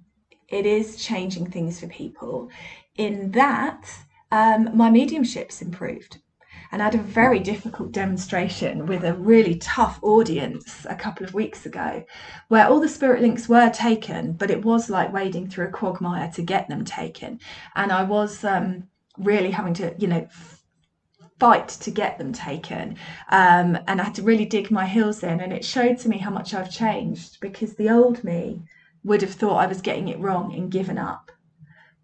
it 0.49 0.67
is 0.67 0.97
changing 0.97 1.51
things 1.51 1.81
for 1.81 1.87
people. 1.87 2.51
In 2.97 3.31
that, 3.31 3.91
um, 4.31 4.69
my 4.77 4.91
mediumship's 4.91 5.63
improved. 5.63 6.19
And 6.71 6.81
I 6.81 6.87
had 6.87 6.95
a 6.95 6.99
very 6.99 7.39
difficult 7.39 7.93
demonstration 7.93 8.87
with 8.87 9.05
a 9.05 9.15
really 9.15 9.57
tough 9.57 9.99
audience 10.03 10.87
a 10.89 10.95
couple 10.95 11.27
of 11.27 11.35
weeks 11.35 11.67
ago 11.67 12.05
where 12.49 12.67
all 12.67 12.81
the 12.81 12.89
spirit 12.89 13.21
links 13.23 13.49
were 13.49 13.71
taken, 13.71 14.33
but 14.33 14.51
it 14.51 14.65
was 14.65 14.89
like 14.89 15.13
wading 15.13 15.49
through 15.49 15.69
a 15.69 15.71
quagmire 15.71 16.31
to 16.35 16.43
get 16.43 16.69
them 16.69 16.85
taken. 16.85 17.41
And 17.75 17.93
I 17.93 18.05
was 18.05 18.45
um, 18.45 18.85
really 19.19 19.51
having 19.51 19.75
to, 19.75 19.95
you 19.99 20.07
know, 20.09 20.27
fight 21.43 21.67
to 21.67 21.91
get 21.91 22.19
them 22.19 22.33
taken. 22.33 22.97
Um, 23.31 23.77
and 23.89 24.01
I 24.01 24.05
had 24.05 24.15
to 24.15 24.23
really 24.23 24.45
dig 24.45 24.71
my 24.71 24.87
heels 24.87 25.25
in. 25.25 25.41
And 25.41 25.53
it 25.53 25.65
showed 25.65 25.99
to 25.99 26.09
me 26.09 26.19
how 26.19 26.31
much 26.31 26.55
I've 26.55 26.71
changed 26.71 27.41
because 27.41 27.75
the 27.75 27.91
old 27.91 28.23
me 28.23 28.63
would 29.03 29.23
have 29.23 29.35
thought 29.35 29.57
I 29.57 29.67
was 29.67 29.81
getting 29.81 30.07
it 30.07 30.21
wrong 30.21 30.55
and 30.55 30.71
given 30.71 30.99
up. 30.99 31.33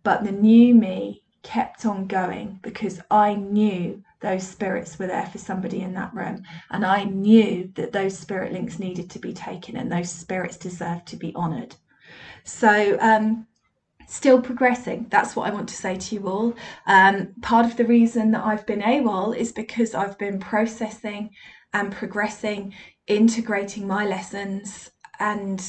But 0.02 0.24
the 0.24 0.32
new 0.32 0.74
me 0.74 1.22
kept 1.44 1.86
on 1.86 2.08
going 2.08 2.58
because 2.62 3.00
I 3.12 3.36
knew 3.36 4.02
those 4.18 4.44
spirits 4.44 4.98
were 4.98 5.06
there 5.06 5.26
for 5.26 5.38
somebody 5.38 5.82
in 5.82 5.94
that 5.94 6.12
room. 6.12 6.42
And 6.70 6.84
I 6.84 7.04
knew 7.04 7.70
that 7.76 7.92
those 7.92 8.18
spirit 8.18 8.52
links 8.52 8.80
needed 8.80 9.08
to 9.10 9.20
be 9.20 9.32
taken 9.32 9.76
and 9.76 9.92
those 9.92 10.10
spirits 10.10 10.56
deserved 10.56 11.06
to 11.06 11.16
be 11.16 11.32
honoured. 11.36 11.76
So, 12.42 12.98
um, 13.00 13.46
still 14.08 14.40
progressing. 14.40 15.06
That's 15.10 15.36
what 15.36 15.46
I 15.46 15.54
want 15.54 15.68
to 15.68 15.74
say 15.76 15.94
to 15.96 16.14
you 16.14 16.28
all. 16.28 16.54
Um, 16.86 17.34
part 17.42 17.66
of 17.66 17.76
the 17.76 17.84
reason 17.84 18.30
that 18.32 18.44
I've 18.44 18.66
been 18.66 18.80
AWOL 18.80 19.36
is 19.36 19.52
because 19.52 19.94
I've 19.94 20.18
been 20.18 20.40
processing 20.40 21.30
and 21.74 21.92
progressing, 21.92 22.74
integrating 23.06 23.86
my 23.86 24.06
lessons 24.06 24.90
and 25.20 25.62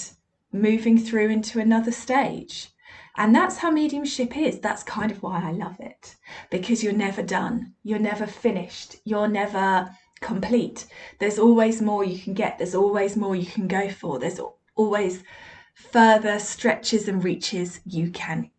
moving 0.54 0.98
through 0.98 1.30
into 1.30 1.60
another 1.60 1.92
stage. 1.92 2.70
And 3.18 3.36
that's 3.36 3.58
how 3.58 3.72
mediumship 3.72 4.38
is. 4.38 4.60
That's 4.60 4.84
kind 4.84 5.12
of 5.12 5.22
why 5.22 5.44
I 5.44 5.52
love 5.52 5.76
it 5.80 6.16
because 6.50 6.82
you're 6.82 6.94
never 6.94 7.22
done, 7.22 7.74
you're 7.84 8.00
never 8.00 8.26
finished, 8.26 8.96
you're 9.04 9.28
never 9.28 9.90
complete. 10.22 10.86
There's 11.20 11.40
always 11.40 11.82
more 11.82 12.06
you 12.06 12.18
can 12.18 12.34
get, 12.34 12.58
there's 12.58 12.76
always 12.76 13.18
more 13.18 13.36
you 13.36 13.46
can 13.46 13.68
go 13.68 13.90
for, 13.90 14.18
there's 14.18 14.40
always 14.76 15.24
further 15.92 16.40
stretches 16.40 17.08
and 17.08 17.24
reaches 17.24 17.80
you 17.86 18.12
can 18.12 18.52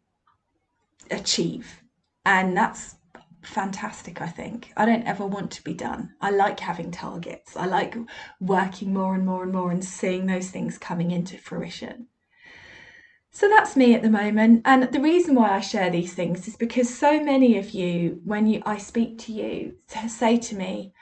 achieve. 1.10 1.82
And 2.24 2.56
that's 2.56 2.96
fantastic, 3.42 4.20
I 4.20 4.26
think. 4.26 4.72
I 4.76 4.86
don't 4.86 5.06
ever 5.06 5.26
want 5.26 5.50
to 5.52 5.62
be 5.62 5.74
done. 5.74 6.14
I 6.20 6.30
like 6.30 6.60
having 6.60 6.90
targets. 6.90 7.56
I 7.56 7.66
like 7.66 7.96
working 8.40 8.92
more 8.92 9.14
and 9.14 9.24
more 9.24 9.42
and 9.42 9.52
more 9.52 9.70
and 9.70 9.84
seeing 9.84 10.26
those 10.26 10.50
things 10.50 10.78
coming 10.78 11.10
into 11.10 11.38
fruition. 11.38 12.08
So 13.32 13.48
that's 13.48 13.76
me 13.76 13.94
at 13.94 14.02
the 14.02 14.10
moment. 14.10 14.62
And 14.64 14.92
the 14.92 15.00
reason 15.00 15.36
why 15.36 15.50
I 15.50 15.60
share 15.60 15.90
these 15.90 16.14
things 16.14 16.48
is 16.48 16.56
because 16.56 16.92
so 16.92 17.22
many 17.22 17.58
of 17.58 17.70
you, 17.70 18.20
when 18.24 18.46
you 18.46 18.60
I 18.66 18.76
speak 18.78 19.18
to 19.20 19.32
you, 19.32 19.76
say 20.08 20.36
to 20.36 20.56
me, 20.56 20.92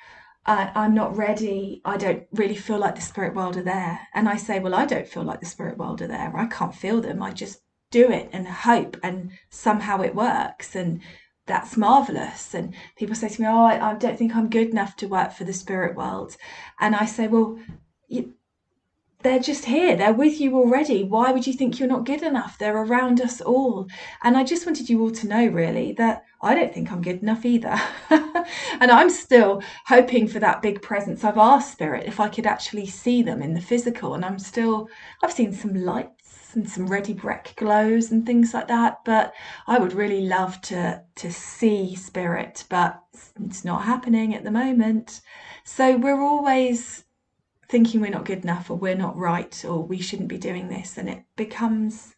uh, 0.49 0.71
I'm 0.75 0.95
not 0.95 1.15
ready. 1.15 1.83
I 1.85 1.99
don't 1.99 2.27
really 2.33 2.57
feel 2.57 2.79
like 2.79 2.95
the 2.95 3.03
spirit 3.03 3.35
world 3.35 3.59
are 3.59 3.63
there. 3.63 4.01
And 4.15 4.31
I 4.31 4.37
say, 4.37 4.59
well, 4.59 4.75
I 4.75 4.87
don't 4.87 5.07
feel 5.07 5.23
like 5.23 5.41
the 5.41 5.47
spirit 5.47 5.77
world 5.77 6.01
are 6.01 6.09
there. 6.09 6.35
I 6.35 6.47
can't 6.47 6.75
feel 6.75 7.03
them. 7.03 7.23
I 7.23 7.33
just 7.33 7.61
do 7.91 8.11
it 8.11 8.31
and 8.33 8.49
hope, 8.49 8.97
and 9.03 9.31
somehow 9.51 10.01
it 10.01 10.15
works. 10.15 10.75
And 10.75 11.03
that's 11.45 11.77
marvelous. 11.77 12.55
And 12.55 12.75
people 12.97 13.15
say 13.15 13.29
to 13.29 13.43
me, 13.43 13.47
oh, 13.47 13.63
I, 13.63 13.91
I 13.91 13.95
don't 13.95 14.19
think 14.19 14.35
I'm 14.35 14.49
good 14.49 14.71
enough 14.71 14.97
to 14.97 15.07
work 15.07 15.33
for 15.33 15.45
the 15.45 15.53
spirit 15.53 15.95
world. 15.95 16.39
And 16.81 16.97
I 16.97 17.05
say, 17.05 17.29
well, 17.29 17.59
you, 18.09 18.33
they're 19.23 19.41
just 19.41 19.67
here. 19.67 19.97
They're 19.97 20.15
with 20.15 20.41
you 20.41 20.57
already. 20.57 21.05
Why 21.05 21.31
would 21.31 21.47
you 21.47 21.53
think 21.53 21.79
you're 21.79 21.89
not 21.89 22.07
good 22.07 22.23
enough? 22.23 22.57
They're 22.57 22.85
around 22.85 23.21
us 23.21 23.43
all. 23.43 23.87
And 24.23 24.35
I 24.35 24.45
just 24.45 24.65
wanted 24.65 24.89
you 24.89 25.03
all 25.03 25.11
to 25.11 25.29
know, 25.29 25.47
really, 25.47 25.93
that 25.93 26.25
I 26.41 26.55
don't 26.55 26.73
think 26.73 26.93
I'm 26.93 27.03
good 27.03 27.21
enough 27.23 27.45
either. 27.45 27.77
and 28.11 28.91
I'm 28.91 29.11
still 29.11 29.63
hoping 29.87 30.29
for 30.29 30.39
that 30.39 30.63
big 30.63 30.81
presence. 30.83 31.25
I've 31.25 31.39
asked 31.39 31.73
Spirit 31.73 32.07
if 32.07 32.21
I 32.21 32.29
could 32.29 32.47
actually 32.47 32.87
see 32.87 33.23
them 33.23 33.43
in 33.43 33.55
the 33.55 33.61
physical. 33.61 34.15
And 34.15 34.25
I'm 34.25 34.39
still, 34.39 34.89
I've 35.23 35.33
seen 35.33 35.53
some 35.53 35.75
lights 35.75 36.55
and 36.55 36.69
some 36.69 36.87
Ready 36.87 37.13
Brek 37.13 37.57
glows 37.57 38.13
and 38.13 38.25
things 38.25 38.55
like 38.55 38.69
that. 38.69 39.01
But 39.05 39.35
I 39.67 39.79
would 39.79 39.93
really 39.93 40.27
love 40.27 40.61
to, 40.63 41.03
to 41.17 41.33
see 41.33 41.97
Spirit, 41.97 42.65
but 42.69 43.03
it's 43.45 43.65
not 43.65 43.85
happening 43.85 44.35
at 44.35 44.45
the 44.45 44.53
moment. 44.53 45.21
So 45.65 45.97
we're 45.97 46.23
always 46.23 47.05
thinking 47.69 48.01
we're 48.01 48.11
not 48.11 48.25
good 48.25 48.45
enough 48.45 48.71
or 48.71 48.77
we're 48.77 48.95
not 48.95 49.17
right 49.17 49.65
or 49.65 49.83
we 49.83 50.01
shouldn't 50.01 50.29
be 50.29 50.39
doing 50.39 50.69
this 50.69 50.97
and 50.97 51.09
it 51.09 51.23
becomes 51.37 52.15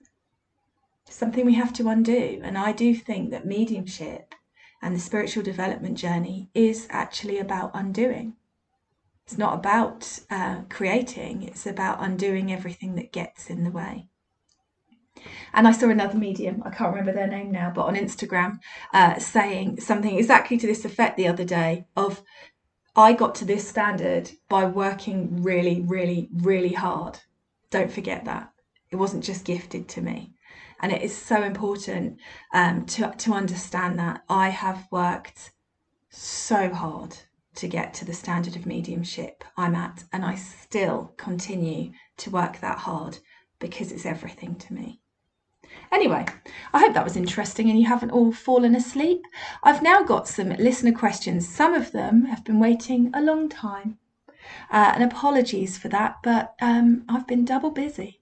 something 1.13 1.45
we 1.45 1.55
have 1.55 1.73
to 1.73 1.89
undo 1.89 2.41
and 2.43 2.57
i 2.57 2.73
do 2.73 2.95
think 2.95 3.31
that 3.31 3.47
mediumship 3.47 4.35
and 4.83 4.95
the 4.95 5.01
spiritual 5.01 5.43
development 5.43 5.99
journey 5.99 6.49
is 6.55 6.87
actually 6.91 7.39
about 7.39 7.71
undoing 7.75 8.35
it's 9.27 9.39
not 9.39 9.55
about 9.55 10.21
uh, 10.31 10.63
creating 10.69 11.43
it's 11.43 11.67
about 11.67 12.03
undoing 12.03 12.53
everything 12.53 12.95
that 12.95 13.13
gets 13.13 13.51
in 13.51 13.65
the 13.65 13.71
way 13.71 14.07
and 15.53 15.67
I 15.69 15.73
saw 15.73 15.89
another 15.89 16.17
medium, 16.17 16.63
I 16.65 16.71
can't 16.71 16.91
remember 16.91 17.13
their 17.13 17.27
name 17.27 17.51
now, 17.51 17.71
but 17.75 17.87
on 17.87 17.95
Instagram, 17.97 18.61
uh, 18.95 19.19
saying 19.19 19.81
something 19.81 20.17
exactly 20.17 20.57
to 20.59 20.67
this 20.67 20.85
effect 20.85 21.17
the 21.17 21.29
other 21.29 21.45
day 21.45 21.87
of 21.97 22.23
I 22.97 23.13
got 23.13 23.35
to 23.37 23.45
this 23.45 23.69
standard 23.69 24.31
by 24.49 24.65
working 24.65 25.43
really, 25.43 25.81
really, 25.81 26.29
really 26.33 26.73
hard. 26.73 27.21
Don't 27.71 27.91
forget 27.91 28.25
that. 28.25 28.53
It 28.91 28.97
wasn't 28.97 29.25
just 29.25 29.45
gifted 29.45 29.89
to 29.91 30.01
me. 30.01 30.35
And 30.81 30.93
it 30.93 31.03
is 31.03 31.17
so 31.17 31.43
important 31.43 32.19
um, 32.53 32.87
to, 32.87 33.13
to 33.19 33.33
understand 33.33 33.99
that. 33.99 34.23
I 34.29 34.49
have 34.49 34.89
worked 34.91 35.53
so 36.09 36.73
hard 36.73 37.17
to 37.57 37.69
get 37.69 37.93
to 37.95 38.05
the 38.05 38.15
standard 38.15 38.57
of 38.57 38.67
mediumship 38.67 39.45
I'm 39.57 39.75
at, 39.75 40.05
and 40.13 40.25
I 40.25 40.35
still 40.37 41.13
continue 41.17 41.93
to 42.19 42.31
work 42.31 42.61
that 42.61 42.79
hard 42.79 43.19
because 43.59 43.93
it's 43.93 44.07
everything 44.07 44.55
to 44.57 44.73
me. 44.73 45.01
Anyway, 45.93 46.25
I 46.73 46.79
hope 46.81 46.95
that 46.95 47.05
was 47.05 47.17
interesting 47.17 47.69
and 47.69 47.79
you 47.79 47.87
haven't 47.87 48.11
all 48.11 48.33
fallen 48.33 48.75
asleep. 48.75 49.23
I've 49.63 49.83
now 49.83 50.03
got 50.03 50.29
some 50.29 50.51
listener 50.51 50.93
questions. 50.93 51.49
Some 51.49 51.75
of 51.75 51.93
them 51.93 52.25
have 52.27 52.45
been 52.45 52.61
waiting 52.61 53.11
a 53.15 53.21
long 53.21 53.49
time. 53.49 53.99
Uh, 54.71 54.93
and 54.95 55.03
apologies 55.05 55.77
for 55.77 55.89
that, 55.89 56.17
but 56.23 56.55
um, 56.61 57.05
I've 57.09 57.27
been 57.27 57.45
double 57.45 57.71
busy. 57.71 58.20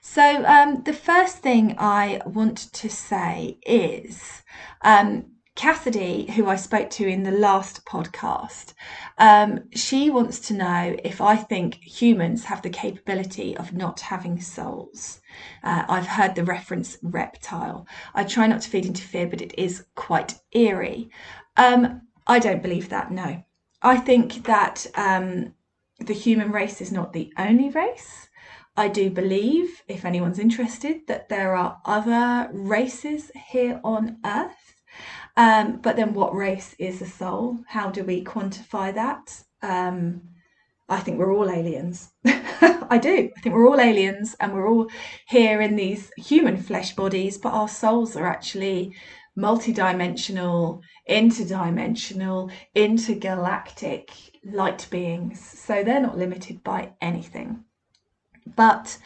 So, 0.00 0.44
um, 0.46 0.82
the 0.84 0.92
first 0.92 1.38
thing 1.38 1.76
I 1.78 2.20
want 2.26 2.72
to 2.72 2.88
say 2.88 3.58
is 3.66 4.42
um, 4.82 5.26
Cassidy, 5.56 6.30
who 6.30 6.46
I 6.46 6.56
spoke 6.56 6.88
to 6.90 7.06
in 7.06 7.22
the 7.22 7.30
last 7.30 7.84
podcast, 7.84 8.72
um, 9.18 9.64
she 9.74 10.08
wants 10.08 10.40
to 10.48 10.54
know 10.54 10.96
if 11.04 11.20
I 11.20 11.36
think 11.36 11.74
humans 11.74 12.44
have 12.44 12.62
the 12.62 12.70
capability 12.70 13.56
of 13.56 13.74
not 13.74 14.00
having 14.00 14.40
souls. 14.40 15.20
Uh, 15.62 15.84
I've 15.88 16.06
heard 16.06 16.34
the 16.34 16.44
reference 16.44 16.96
reptile. 17.02 17.86
I 18.14 18.24
try 18.24 18.46
not 18.46 18.62
to 18.62 18.70
feed 18.70 18.86
into 18.86 19.02
fear, 19.02 19.26
but 19.26 19.42
it 19.42 19.54
is 19.58 19.84
quite 19.96 20.38
eerie. 20.52 21.10
Um, 21.56 22.02
I 22.26 22.38
don't 22.38 22.62
believe 22.62 22.88
that, 22.88 23.10
no. 23.10 23.42
I 23.82 23.96
think 23.96 24.44
that 24.44 24.86
um, 24.94 25.54
the 25.98 26.14
human 26.14 26.52
race 26.52 26.80
is 26.80 26.92
not 26.92 27.12
the 27.12 27.32
only 27.36 27.68
race. 27.70 28.28
I 28.76 28.88
do 28.88 29.10
believe, 29.10 29.82
if 29.88 30.04
anyone's 30.04 30.38
interested, 30.38 31.06
that 31.08 31.28
there 31.28 31.54
are 31.56 31.80
other 31.84 32.48
races 32.52 33.30
here 33.50 33.80
on 33.84 34.18
Earth. 34.24 34.74
Um, 35.36 35.80
but 35.80 35.96
then, 35.96 36.14
what 36.14 36.34
race 36.34 36.74
is 36.78 37.02
a 37.02 37.06
soul? 37.06 37.58
How 37.66 37.90
do 37.90 38.04
we 38.04 38.24
quantify 38.24 38.94
that? 38.94 39.42
Um, 39.62 40.22
I 40.88 40.98
think 41.00 41.18
we're 41.18 41.32
all 41.34 41.50
aliens. 41.50 42.10
I 42.24 42.98
do. 43.00 43.30
I 43.36 43.40
think 43.40 43.54
we're 43.54 43.68
all 43.68 43.80
aliens 43.80 44.34
and 44.40 44.52
we're 44.52 44.68
all 44.68 44.88
here 45.28 45.60
in 45.60 45.76
these 45.76 46.10
human 46.16 46.56
flesh 46.56 46.96
bodies, 46.96 47.38
but 47.38 47.52
our 47.52 47.68
souls 47.68 48.16
are 48.16 48.26
actually 48.26 48.96
multidimensional, 49.38 50.80
interdimensional, 51.08 52.50
intergalactic 52.74 54.10
light 54.44 54.88
beings. 54.90 55.40
So 55.40 55.84
they're 55.84 56.00
not 56.00 56.18
limited 56.18 56.64
by 56.64 56.92
anything. 57.00 57.64
But 58.56 58.98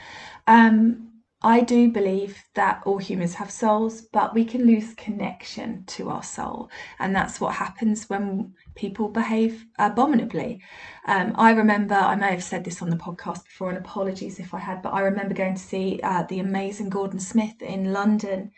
um, 0.46 1.04
I 1.44 1.60
do 1.60 1.90
believe 1.90 2.42
that 2.54 2.82
all 2.86 2.96
humans 2.96 3.34
have 3.34 3.50
souls, 3.50 4.00
but 4.00 4.32
we 4.32 4.46
can 4.46 4.64
lose 4.64 4.94
connection 4.94 5.84
to 5.88 6.08
our 6.08 6.22
soul. 6.22 6.70
And 6.98 7.14
that's 7.14 7.38
what 7.38 7.54
happens 7.54 8.08
when 8.08 8.54
people 8.74 9.08
behave 9.08 9.66
abominably. 9.78 10.62
Um, 11.06 11.32
I 11.34 11.50
remember, 11.50 11.96
I 11.96 12.16
may 12.16 12.30
have 12.30 12.42
said 12.42 12.64
this 12.64 12.80
on 12.80 12.88
the 12.88 12.96
podcast 12.96 13.44
before, 13.44 13.68
and 13.68 13.76
apologies 13.76 14.40
if 14.40 14.54
I 14.54 14.58
had, 14.58 14.80
but 14.80 14.94
I 14.94 15.00
remember 15.00 15.34
going 15.34 15.54
to 15.54 15.60
see 15.60 16.00
uh, 16.02 16.22
the 16.22 16.40
amazing 16.40 16.88
Gordon 16.88 17.20
Smith 17.20 17.60
in 17.60 17.92
London. 17.92 18.50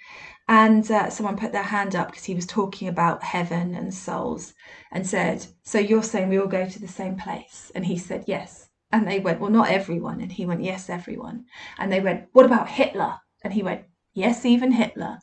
And 0.46 0.88
uh, 0.88 1.10
someone 1.10 1.36
put 1.36 1.50
their 1.50 1.64
hand 1.64 1.96
up 1.96 2.12
because 2.12 2.24
he 2.24 2.36
was 2.36 2.46
talking 2.46 2.86
about 2.86 3.24
heaven 3.24 3.74
and 3.74 3.92
souls 3.92 4.54
and 4.92 5.04
said, 5.04 5.44
So 5.64 5.80
you're 5.80 6.04
saying 6.04 6.28
we 6.28 6.38
all 6.38 6.46
go 6.46 6.68
to 6.68 6.78
the 6.78 6.86
same 6.86 7.16
place? 7.16 7.72
And 7.74 7.84
he 7.84 7.98
said, 7.98 8.26
Yes. 8.28 8.65
And 8.92 9.06
they 9.06 9.20
went, 9.20 9.40
Well, 9.40 9.50
not 9.50 9.68
everyone. 9.70 10.20
And 10.20 10.32
he 10.32 10.46
went, 10.46 10.62
Yes, 10.62 10.88
everyone. 10.88 11.46
And 11.78 11.92
they 11.92 12.00
went, 12.00 12.28
What 12.32 12.46
about 12.46 12.68
Hitler? 12.68 13.20
And 13.42 13.52
he 13.52 13.62
went, 13.62 13.84
Yes, 14.14 14.44
even 14.44 14.72
Hitler. 14.72 15.18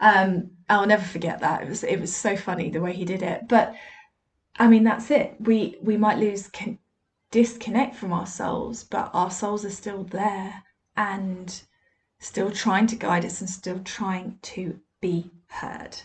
Um, 0.00 0.50
I'll 0.68 0.86
never 0.86 1.04
forget 1.04 1.40
that. 1.40 1.62
It 1.62 1.68
was 1.68 1.82
it 1.84 2.00
was 2.00 2.14
so 2.14 2.36
funny 2.36 2.70
the 2.70 2.80
way 2.80 2.92
he 2.92 3.04
did 3.04 3.22
it. 3.22 3.48
But 3.48 3.74
I 4.58 4.68
mean, 4.68 4.84
that's 4.84 5.10
it. 5.10 5.36
We 5.40 5.78
we 5.82 5.96
might 5.96 6.18
lose 6.18 6.48
con- 6.48 6.78
disconnect 7.30 7.96
from 7.96 8.12
our 8.12 8.26
souls, 8.26 8.84
but 8.84 9.10
our 9.12 9.30
souls 9.30 9.64
are 9.64 9.70
still 9.70 10.04
there 10.04 10.62
and 10.96 11.62
still 12.18 12.50
trying 12.50 12.86
to 12.88 12.96
guide 12.96 13.24
us 13.24 13.40
and 13.40 13.50
still 13.50 13.80
trying 13.80 14.38
to 14.42 14.78
be 15.00 15.30
heard. 15.48 15.96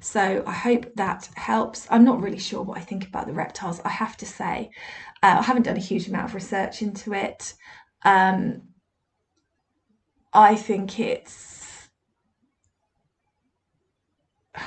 So 0.00 0.42
I 0.46 0.52
hope 0.52 0.94
that 0.94 1.28
helps. 1.34 1.86
I'm 1.90 2.04
not 2.04 2.20
really 2.20 2.38
sure 2.38 2.62
what 2.62 2.78
I 2.78 2.82
think 2.82 3.06
about 3.06 3.26
the 3.26 3.32
reptiles. 3.32 3.80
I 3.84 3.90
have 3.90 4.16
to 4.18 4.26
say, 4.26 4.70
uh, 5.22 5.36
I 5.40 5.42
haven't 5.42 5.64
done 5.64 5.76
a 5.76 5.80
huge 5.80 6.08
amount 6.08 6.26
of 6.26 6.34
research 6.34 6.82
into 6.82 7.12
it. 7.12 7.54
Um, 8.04 8.62
I 10.32 10.56
think 10.56 10.98
it's. 11.00 11.88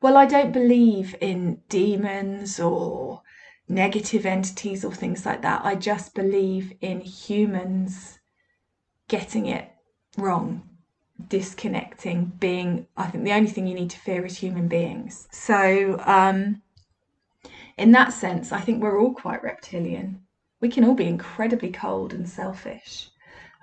Well, 0.00 0.16
I 0.16 0.26
don't 0.26 0.52
believe 0.52 1.16
in 1.20 1.60
demons 1.68 2.60
or 2.60 3.22
negative 3.68 4.24
entities 4.24 4.84
or 4.84 4.92
things 4.92 5.26
like 5.26 5.42
that. 5.42 5.64
I 5.64 5.74
just 5.74 6.14
believe 6.14 6.72
in 6.80 7.00
humans 7.00 8.20
getting 9.08 9.46
it 9.46 9.72
wrong 10.16 10.68
disconnecting 11.28 12.26
being 12.38 12.86
i 12.96 13.06
think 13.06 13.24
the 13.24 13.32
only 13.32 13.50
thing 13.50 13.66
you 13.66 13.74
need 13.74 13.90
to 13.90 13.98
fear 13.98 14.24
is 14.24 14.38
human 14.38 14.68
beings 14.68 15.26
so 15.32 16.00
um 16.06 16.62
in 17.78 17.92
that 17.92 18.12
sense 18.12 18.52
i 18.52 18.60
think 18.60 18.82
we're 18.82 19.00
all 19.00 19.14
quite 19.14 19.42
reptilian. 19.42 20.20
We 20.60 20.68
can 20.68 20.84
all 20.84 20.94
be 20.94 21.06
incredibly 21.06 21.70
cold 21.70 22.12
and 22.12 22.28
selfish. 22.28 23.10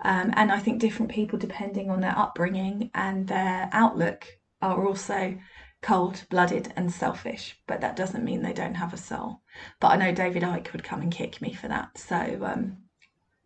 Um, 0.03 0.31
and 0.35 0.51
i 0.51 0.59
think 0.59 0.79
different 0.79 1.11
people 1.11 1.37
depending 1.37 1.89
on 1.89 2.01
their 2.01 2.17
upbringing 2.17 2.89
and 2.93 3.27
their 3.27 3.69
outlook 3.71 4.25
are 4.61 4.87
also 4.87 5.37
cold 5.81 6.25
blooded 6.29 6.73
and 6.75 6.91
selfish. 6.91 7.59
But 7.67 7.81
that 7.81 7.95
doesn't 7.95 8.23
mean 8.23 8.41
they 8.41 8.53
don't 8.53 8.75
have 8.75 8.93
a 8.93 8.97
soul. 8.97 9.41
But 9.79 9.89
i 9.89 9.95
know 9.97 10.13
david 10.13 10.43
icke 10.43 10.71
would 10.71 10.83
come 10.83 11.01
and 11.01 11.11
kick 11.11 11.41
me 11.41 11.53
for 11.53 11.67
that. 11.67 11.97
So 11.97 12.15
um, 12.43 12.77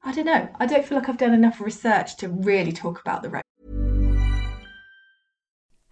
i 0.04 0.14
don't 0.14 0.26
know. 0.26 0.48
I 0.60 0.66
don't 0.68 0.86
feel 0.86 0.98
like 0.98 1.10
i've 1.10 1.18
done 1.18 1.34
enough 1.34 1.60
research 1.60 2.18
to 2.18 2.30
really 2.30 2.72
talk 2.72 3.02
about 3.02 3.24
the 3.24 3.42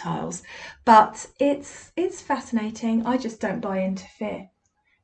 Tiles, 0.00 0.42
but 0.86 1.26
it's 1.38 1.92
it's 1.94 2.22
fascinating. 2.22 3.04
I 3.04 3.18
just 3.18 3.38
don't 3.38 3.60
buy 3.60 3.80
into 3.80 4.04
fear. 4.04 4.48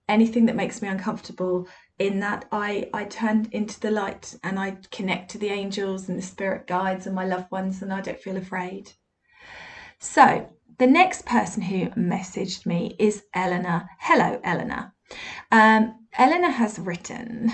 Anything 0.08 0.46
that 0.46 0.56
makes 0.56 0.80
me 0.80 0.88
uncomfortable 0.88 1.68
in 1.98 2.20
that 2.20 2.46
I, 2.50 2.88
I 2.94 3.04
turn 3.04 3.48
into 3.52 3.78
the 3.78 3.90
light 3.90 4.36
and 4.42 4.58
I 4.58 4.78
connect 4.90 5.32
to 5.32 5.38
the 5.38 5.48
angels 5.48 6.08
and 6.08 6.16
the 6.16 6.22
spirit 6.22 6.66
guides 6.66 7.06
and 7.06 7.14
my 7.14 7.26
loved 7.26 7.50
ones, 7.50 7.82
and 7.82 7.92
I 7.92 8.00
don't 8.00 8.18
feel 8.18 8.38
afraid. 8.38 8.92
So, 9.98 10.48
the 10.78 10.86
next 10.86 11.26
person 11.26 11.62
who 11.62 11.90
messaged 11.90 12.64
me 12.64 12.96
is 12.98 13.24
Eleanor. 13.34 13.88
Hello, 13.98 14.40
Eleanor. 14.44 14.94
Um, 15.52 16.06
Eleanor 16.16 16.50
has 16.50 16.78
written, 16.78 17.52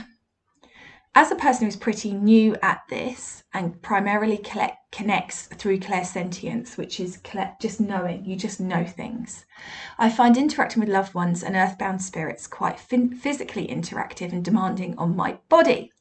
as 1.15 1.31
a 1.31 1.37
person 1.37 1.67
who's 1.67 1.77
pretty 1.77 2.13
new 2.13 2.57
at 2.63 2.83
this 2.89 3.45
and 3.53 3.81
primarily 3.83 4.39
collect, 4.39 4.79
connects 4.93 5.47
through 5.47 5.79
clairsentience, 5.79 6.79
which 6.79 6.99
is 7.01 7.21
just 7.61 7.81
knowing, 7.81 8.25
you 8.25 8.35
just 8.35 8.61
know 8.61 8.85
things. 8.85 9.45
I 9.99 10.09
find 10.09 10.37
interacting 10.39 10.81
with 10.81 10.89
loved 10.89 11.13
ones 11.13 11.43
and 11.43 11.55
earthbound 11.55 12.01
spirits 12.01 12.47
quite 12.47 12.81
physically 12.81 13.67
interactive 13.67 14.33
and 14.33 14.43
demanding 14.43 14.97
on 14.97 15.15
my 15.15 15.39
body. 15.51 15.93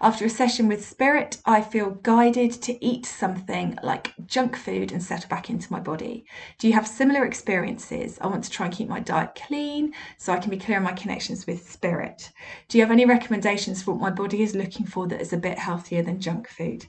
After 0.00 0.24
a 0.24 0.30
session 0.30 0.68
with 0.68 0.86
spirit, 0.86 1.38
I 1.44 1.60
feel 1.60 1.90
guided 1.90 2.52
to 2.62 2.84
eat 2.84 3.06
something 3.06 3.78
like 3.82 4.14
junk 4.26 4.56
food 4.56 4.92
and 4.92 5.02
settle 5.02 5.28
back 5.28 5.50
into 5.50 5.72
my 5.72 5.80
body. 5.80 6.24
Do 6.58 6.68
you 6.68 6.74
have 6.74 6.86
similar 6.86 7.24
experiences? 7.24 8.18
I 8.20 8.26
want 8.26 8.44
to 8.44 8.50
try 8.50 8.66
and 8.66 8.74
keep 8.74 8.88
my 8.88 9.00
diet 9.00 9.34
clean 9.34 9.92
so 10.16 10.32
I 10.32 10.38
can 10.38 10.50
be 10.50 10.58
clear 10.58 10.78
on 10.78 10.84
my 10.84 10.92
connections 10.92 11.46
with 11.46 11.68
spirit. 11.68 12.30
Do 12.68 12.78
you 12.78 12.84
have 12.84 12.92
any 12.92 13.04
recommendations 13.04 13.82
for 13.82 13.92
what 13.92 14.00
my 14.00 14.10
body 14.10 14.42
is 14.42 14.54
looking 14.54 14.86
for 14.86 15.06
that 15.08 15.20
is 15.20 15.32
a 15.32 15.38
bit 15.38 15.58
healthier 15.58 16.02
than 16.02 16.20
junk 16.20 16.48
food? 16.48 16.86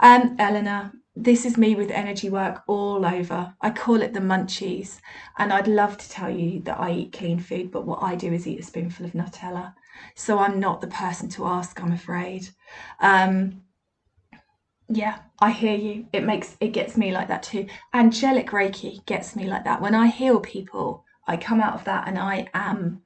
Um, 0.00 0.36
Eleanor, 0.38 0.92
this 1.16 1.44
is 1.44 1.56
me 1.56 1.74
with 1.74 1.90
energy 1.90 2.30
work 2.30 2.62
all 2.66 3.04
over. 3.04 3.54
I 3.60 3.70
call 3.70 4.00
it 4.00 4.14
the 4.14 4.20
munchies. 4.20 5.00
And 5.38 5.52
I'd 5.52 5.68
love 5.68 5.98
to 5.98 6.08
tell 6.08 6.30
you 6.30 6.60
that 6.62 6.80
I 6.80 6.92
eat 6.92 7.12
clean 7.12 7.38
food, 7.38 7.70
but 7.70 7.86
what 7.86 8.02
I 8.02 8.14
do 8.14 8.32
is 8.32 8.46
eat 8.46 8.60
a 8.60 8.62
spoonful 8.62 9.06
of 9.06 9.12
Nutella. 9.12 9.74
So 10.14 10.38
I'm 10.38 10.60
not 10.60 10.80
the 10.80 10.86
person 10.86 11.28
to 11.30 11.46
ask, 11.46 11.80
I'm 11.80 11.92
afraid. 11.92 12.48
Um, 13.00 13.62
yeah, 14.88 15.18
I 15.38 15.52
hear 15.52 15.76
you. 15.76 16.06
It 16.12 16.24
makes 16.24 16.56
it 16.60 16.72
gets 16.72 16.96
me 16.96 17.12
like 17.12 17.28
that 17.28 17.44
too. 17.44 17.66
Angelic 17.94 18.50
Reiki 18.50 19.04
gets 19.06 19.36
me 19.36 19.44
like 19.44 19.64
that. 19.64 19.80
When 19.80 19.94
I 19.94 20.08
heal 20.08 20.40
people, 20.40 21.04
I 21.26 21.36
come 21.36 21.60
out 21.60 21.74
of 21.74 21.84
that 21.84 22.08
and 22.08 22.18
I 22.18 22.48
am 22.54 23.02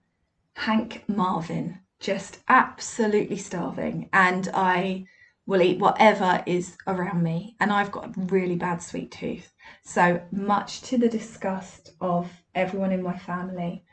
Hank 0.56 1.04
Marvin, 1.08 1.78
just 2.00 2.38
absolutely 2.48 3.36
starving. 3.36 4.08
And 4.14 4.48
I 4.54 5.06
will 5.46 5.60
eat 5.60 5.78
whatever 5.78 6.42
is 6.46 6.76
around 6.86 7.22
me. 7.22 7.54
And 7.60 7.70
I've 7.70 7.92
got 7.92 8.16
a 8.16 8.20
really 8.20 8.56
bad 8.56 8.80
sweet 8.80 9.10
tooth. 9.10 9.52
So, 9.82 10.22
much 10.30 10.80
to 10.82 10.96
the 10.96 11.08
disgust 11.08 11.92
of 12.00 12.30
everyone 12.54 12.92
in 12.92 13.02
my 13.02 13.18
family, 13.18 13.84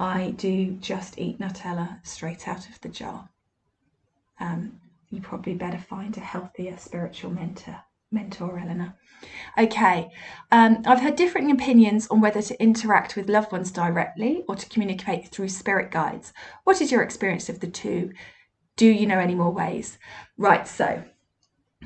I 0.00 0.30
do 0.30 0.72
just 0.80 1.18
eat 1.18 1.38
Nutella 1.38 2.04
straight 2.06 2.48
out 2.48 2.66
of 2.70 2.80
the 2.80 2.88
jar. 2.88 3.28
Um, 4.40 4.80
you 5.10 5.20
probably 5.20 5.52
better 5.52 5.78
find 5.78 6.16
a 6.16 6.20
healthier 6.20 6.78
spiritual 6.78 7.30
mentor, 7.30 7.76
mentor, 8.10 8.58
Eleanor. 8.58 8.94
Okay, 9.58 10.10
um, 10.50 10.82
I've 10.86 11.00
had 11.00 11.16
differing 11.16 11.50
opinions 11.50 12.06
on 12.06 12.22
whether 12.22 12.40
to 12.40 12.62
interact 12.62 13.14
with 13.14 13.28
loved 13.28 13.52
ones 13.52 13.70
directly 13.70 14.42
or 14.48 14.56
to 14.56 14.68
communicate 14.70 15.28
through 15.28 15.50
spirit 15.50 15.90
guides. 15.90 16.32
What 16.64 16.80
is 16.80 16.90
your 16.90 17.02
experience 17.02 17.50
of 17.50 17.60
the 17.60 17.68
two? 17.68 18.12
Do 18.76 18.86
you 18.86 19.06
know 19.06 19.18
any 19.18 19.34
more 19.34 19.52
ways? 19.52 19.98
Right, 20.38 20.66
so 20.66 21.04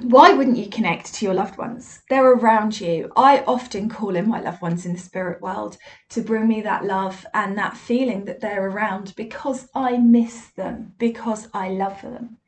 why 0.00 0.33
wouldn't 0.33 0.57
you 0.57 0.68
connect 0.68 1.14
to 1.14 1.24
your 1.24 1.35
loved 1.35 1.57
ones? 1.57 2.02
They're 2.11 2.33
around 2.33 2.80
you. 2.80 3.12
I 3.16 3.44
often 3.46 3.88
call 3.88 4.16
in 4.16 4.28
my 4.28 4.40
loved 4.40 4.61
ones 4.61 4.85
in 4.85 4.92
the 4.92 4.98
spirit 4.98 5.40
world 5.40 5.76
to 6.11 6.20
bring 6.20 6.48
me 6.48 6.61
that 6.62 6.85
love 6.85 7.24
and 7.33 7.57
that 7.59 7.76
feeling 7.76 8.24
that 8.24 8.40
they're 8.40 8.68
around 8.68 9.14
because 9.16 9.68
I 9.74 9.98
miss 9.98 10.48
them, 10.48 10.94
because 10.98 11.48
I 11.54 11.68
love 11.68 12.02
them. 12.02 12.38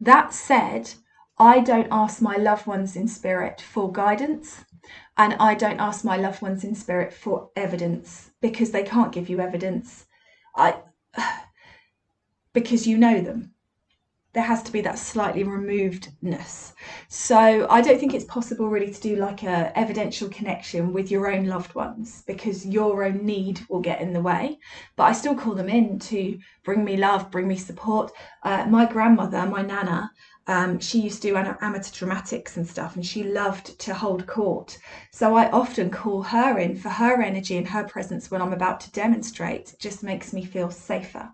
That 0.00 0.34
said, 0.34 0.92
I 1.38 1.60
don't 1.60 1.88
ask 1.92 2.20
my 2.20 2.36
loved 2.36 2.66
ones 2.66 2.96
in 2.96 3.06
spirit 3.06 3.60
for 3.60 3.92
guidance 3.92 4.64
and 5.16 5.34
I 5.34 5.54
don't 5.54 5.80
ask 5.80 6.04
my 6.04 6.16
loved 6.16 6.42
ones 6.42 6.64
in 6.64 6.74
spirit 6.74 7.12
for 7.12 7.50
evidence 7.54 8.32
because 8.40 8.72
they 8.72 8.82
can't 8.82 9.12
give 9.12 9.28
you 9.28 9.40
evidence. 9.40 10.06
I 10.56 10.76
because 12.52 12.86
you 12.86 12.98
know 12.98 13.20
them 13.20 13.54
there 14.32 14.44
has 14.44 14.62
to 14.62 14.72
be 14.72 14.80
that 14.80 14.98
slightly 14.98 15.44
removedness. 15.44 16.72
So 17.08 17.66
I 17.68 17.80
don't 17.80 17.98
think 17.98 18.14
it's 18.14 18.24
possible 18.24 18.68
really 18.68 18.92
to 18.92 19.00
do 19.00 19.16
like 19.16 19.42
a 19.42 19.76
evidential 19.76 20.28
connection 20.28 20.92
with 20.92 21.10
your 21.10 21.32
own 21.32 21.46
loved 21.46 21.74
ones 21.74 22.22
because 22.26 22.64
your 22.64 23.04
own 23.04 23.24
need 23.24 23.60
will 23.68 23.80
get 23.80 24.00
in 24.00 24.12
the 24.12 24.20
way. 24.20 24.58
But 24.96 25.04
I 25.04 25.12
still 25.12 25.34
call 25.34 25.54
them 25.54 25.68
in 25.68 25.98
to 26.00 26.38
bring 26.62 26.84
me 26.84 26.96
love, 26.96 27.30
bring 27.30 27.48
me 27.48 27.56
support. 27.56 28.12
Uh, 28.44 28.66
my 28.66 28.86
grandmother, 28.86 29.44
my 29.46 29.62
nana, 29.62 30.10
um, 30.46 30.78
she 30.80 31.00
used 31.00 31.22
to 31.22 31.28
do 31.28 31.36
amateur 31.36 31.92
dramatics 31.92 32.56
and 32.56 32.66
stuff, 32.66 32.96
and 32.96 33.06
she 33.06 33.22
loved 33.22 33.78
to 33.80 33.94
hold 33.94 34.26
court. 34.26 34.78
So 35.12 35.36
I 35.36 35.50
often 35.50 35.90
call 35.90 36.22
her 36.22 36.58
in 36.58 36.76
for 36.76 36.88
her 36.88 37.22
energy 37.22 37.56
and 37.56 37.68
her 37.68 37.84
presence 37.84 38.30
when 38.30 38.42
I'm 38.42 38.52
about 38.52 38.80
to 38.80 38.92
demonstrate. 38.92 39.72
It 39.72 39.78
just 39.78 40.02
makes 40.02 40.32
me 40.32 40.44
feel 40.44 40.70
safer. 40.70 41.30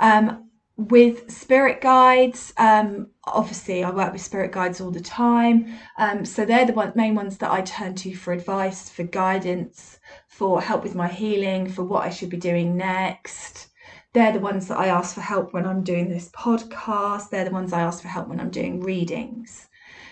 Um, 0.00 0.43
with 0.76 1.30
spirit 1.30 1.80
guides 1.80 2.52
um, 2.56 3.06
obviously 3.24 3.84
i 3.84 3.90
work 3.90 4.12
with 4.12 4.20
spirit 4.20 4.50
guides 4.50 4.80
all 4.80 4.90
the 4.90 5.00
time. 5.00 5.72
Um, 5.98 6.24
so 6.24 6.44
they're 6.44 6.66
the 6.66 6.72
one, 6.72 6.92
main 6.96 7.14
ones 7.14 7.38
that 7.38 7.52
i 7.52 7.60
turn 7.62 7.94
to 7.96 8.14
for 8.14 8.32
advice 8.32 8.88
for 8.90 9.04
guidance 9.04 9.98
for 10.26 10.60
help 10.60 10.82
with 10.82 10.94
my 10.96 11.08
healing 11.08 11.68
for 11.68 11.84
what 11.84 12.04
i 12.04 12.10
should 12.10 12.30
be 12.30 12.36
doing 12.36 12.76
next. 12.76 13.68
They're 14.12 14.32
the 14.32 14.40
ones 14.40 14.66
that 14.68 14.78
i 14.78 14.88
ask 14.88 15.14
for 15.14 15.20
help 15.20 15.54
when 15.54 15.66
i'm 15.66 15.84
doing 15.84 16.08
this 16.08 16.30
podcast. 16.30 17.30
They're 17.30 17.44
the 17.44 17.50
ones 17.50 17.72
i 17.72 17.80
ask 17.80 18.02
for 18.02 18.08
help 18.08 18.28
when 18.28 18.40
i'm 18.40 18.50
doing 18.50 18.80
readings. 18.80 19.68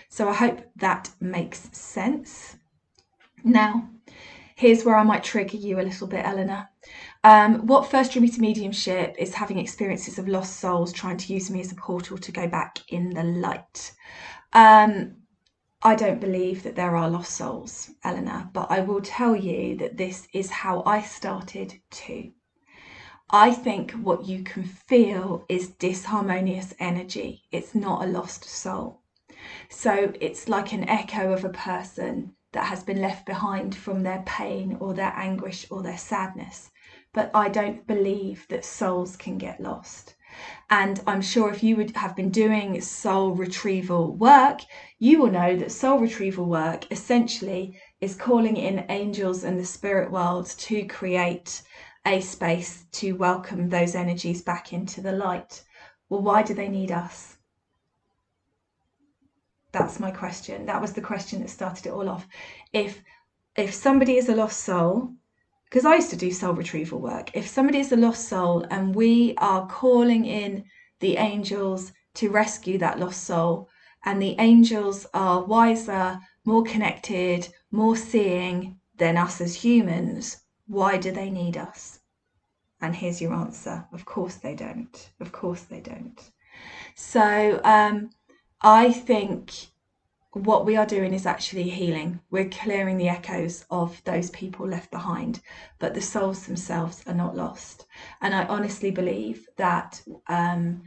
So 0.07 0.29
i 0.29 0.33
hope 0.33 0.61
that 0.77 1.09
makes 1.19 1.69
sense. 1.77 2.55
Now 3.43 3.89
here's 4.55 4.85
where 4.85 4.95
i 4.95 5.03
might 5.03 5.23
trigger 5.23 5.57
you 5.57 5.79
a 5.79 5.81
little 5.81 6.07
bit 6.07 6.25
eleanor 6.25 6.69
um, 7.23 7.65
what 7.67 7.89
first 7.89 8.11
drew 8.11 8.21
me 8.21 8.29
to 8.29 8.41
mediumship 8.41 9.15
is 9.17 9.33
having 9.33 9.57
experiences 9.57 10.19
of 10.19 10.27
lost 10.27 10.59
souls 10.59 10.91
trying 10.91 11.17
to 11.17 11.33
use 11.33 11.49
me 11.49 11.61
as 11.61 11.71
a 11.71 11.75
portal 11.75 12.17
to 12.17 12.31
go 12.33 12.47
back 12.47 12.79
in 12.89 13.11
the 13.11 13.23
light. 13.23 13.93
Um, 14.51 15.15
I 15.81 15.95
don't 15.95 16.19
believe 16.19 16.63
that 16.63 16.75
there 16.75 16.95
are 16.97 17.09
lost 17.09 17.31
souls, 17.35 17.91
Eleanor, 18.03 18.49
but 18.53 18.69
I 18.69 18.81
will 18.81 19.01
tell 19.01 19.35
you 19.35 19.77
that 19.77 19.95
this 19.95 20.27
is 20.33 20.49
how 20.49 20.83
I 20.85 21.01
started 21.01 21.79
too. 21.89 22.31
I 23.29 23.51
think 23.51 23.91
what 23.91 24.25
you 24.25 24.43
can 24.43 24.63
feel 24.63 25.45
is 25.47 25.71
disharmonious 25.71 26.73
energy. 26.79 27.43
It's 27.51 27.73
not 27.73 28.03
a 28.03 28.07
lost 28.07 28.43
soul. 28.43 29.01
So 29.69 30.11
it's 30.19 30.49
like 30.49 30.73
an 30.73 30.87
echo 30.89 31.31
of 31.31 31.45
a 31.45 31.49
person 31.49 32.35
that 32.51 32.65
has 32.65 32.83
been 32.83 33.01
left 33.01 33.25
behind 33.25 33.75
from 33.75 34.03
their 34.03 34.23
pain 34.25 34.77
or 34.79 34.93
their 34.93 35.13
anguish 35.15 35.65
or 35.71 35.81
their 35.81 35.97
sadness 35.97 36.69
but 37.13 37.29
I 37.33 37.49
don't 37.49 37.85
believe 37.87 38.47
that 38.49 38.65
souls 38.65 39.15
can 39.15 39.37
get 39.37 39.61
lost. 39.61 40.15
And 40.69 40.99
I'm 41.05 41.21
sure 41.21 41.51
if 41.51 41.61
you 41.61 41.75
would 41.75 41.95
have 41.95 42.15
been 42.15 42.31
doing 42.31 42.81
soul 42.81 43.31
retrieval 43.31 44.15
work, 44.15 44.61
you 44.97 45.19
will 45.19 45.31
know 45.31 45.55
that 45.55 45.71
soul 45.71 45.99
retrieval 45.99 46.45
work 46.45 46.91
essentially 46.91 47.79
is 48.01 48.15
calling 48.15 48.57
in 48.57 48.85
angels 48.89 49.43
and 49.43 49.59
the 49.59 49.65
spirit 49.65 50.11
world 50.11 50.47
to 50.57 50.85
create 50.85 51.61
a 52.05 52.19
space 52.19 52.85
to 52.93 53.13
welcome 53.13 53.69
those 53.69 53.93
energies 53.95 54.41
back 54.41 54.73
into 54.73 55.01
the 55.01 55.11
light. 55.11 55.63
Well, 56.09 56.21
why 56.21 56.41
do 56.41 56.53
they 56.53 56.67
need 56.67 56.91
us? 56.91 57.37
That's 59.71 59.99
my 59.99 60.11
question. 60.11 60.65
That 60.65 60.81
was 60.81 60.93
the 60.93 61.01
question 61.01 61.41
that 61.41 61.49
started 61.49 61.85
it 61.85 61.93
all 61.93 62.09
off. 62.09 62.27
If 62.73 63.01
if 63.55 63.73
somebody 63.73 64.17
is 64.17 64.29
a 64.29 64.35
lost 64.35 64.59
soul 64.59 65.13
because 65.73 65.85
I 65.87 65.95
used 65.95 66.11
to 66.11 66.15
do 66.15 66.29
soul 66.29 66.53
retrieval 66.53 66.99
work. 66.99 67.31
If 67.33 67.47
somebody 67.47 67.79
is 67.79 67.91
a 67.91 67.95
lost 67.95 68.29
soul 68.29 68.63
and 68.69 68.93
we 68.93 69.33
are 69.39 69.65
calling 69.65 70.23
in 70.23 70.65
the 70.99 71.17
angels 71.17 71.91
to 72.13 72.29
rescue 72.29 72.77
that 72.77 72.99
lost 72.99 73.23
soul, 73.23 73.69
and 74.05 74.21
the 74.21 74.35
angels 74.37 75.07
are 75.15 75.43
wiser, 75.43 76.19
more 76.45 76.61
connected, 76.61 77.47
more 77.71 77.95
seeing 77.95 78.77
than 78.97 79.17
us 79.17 79.41
as 79.41 79.55
humans, 79.55 80.37
why 80.67 80.97
do 80.97 81.09
they 81.11 81.31
need 81.31 81.57
us? 81.57 82.01
And 82.79 82.95
here's 82.95 83.19
your 83.19 83.33
answer 83.33 83.87
of 83.91 84.05
course 84.05 84.35
they 84.35 84.53
don't. 84.53 85.09
Of 85.19 85.31
course 85.31 85.63
they 85.63 85.79
don't. 85.79 86.21
So 86.93 87.59
um, 87.63 88.11
I 88.61 88.91
think 88.91 89.53
what 90.33 90.65
we 90.65 90.75
are 90.75 90.85
doing 90.85 91.13
is 91.13 91.25
actually 91.25 91.69
healing. 91.69 92.19
We're 92.31 92.49
clearing 92.49 92.97
the 92.97 93.09
echoes 93.09 93.65
of 93.69 94.01
those 94.03 94.31
people 94.31 94.67
left 94.67 94.89
behind, 94.89 95.41
but 95.79 95.93
the 95.93 96.01
souls 96.01 96.45
themselves 96.45 97.03
are 97.05 97.13
not 97.13 97.35
lost. 97.35 97.85
And 98.21 98.33
I 98.33 98.45
honestly 98.45 98.89
believe 98.89 99.47
that 99.57 100.01
um, 100.27 100.83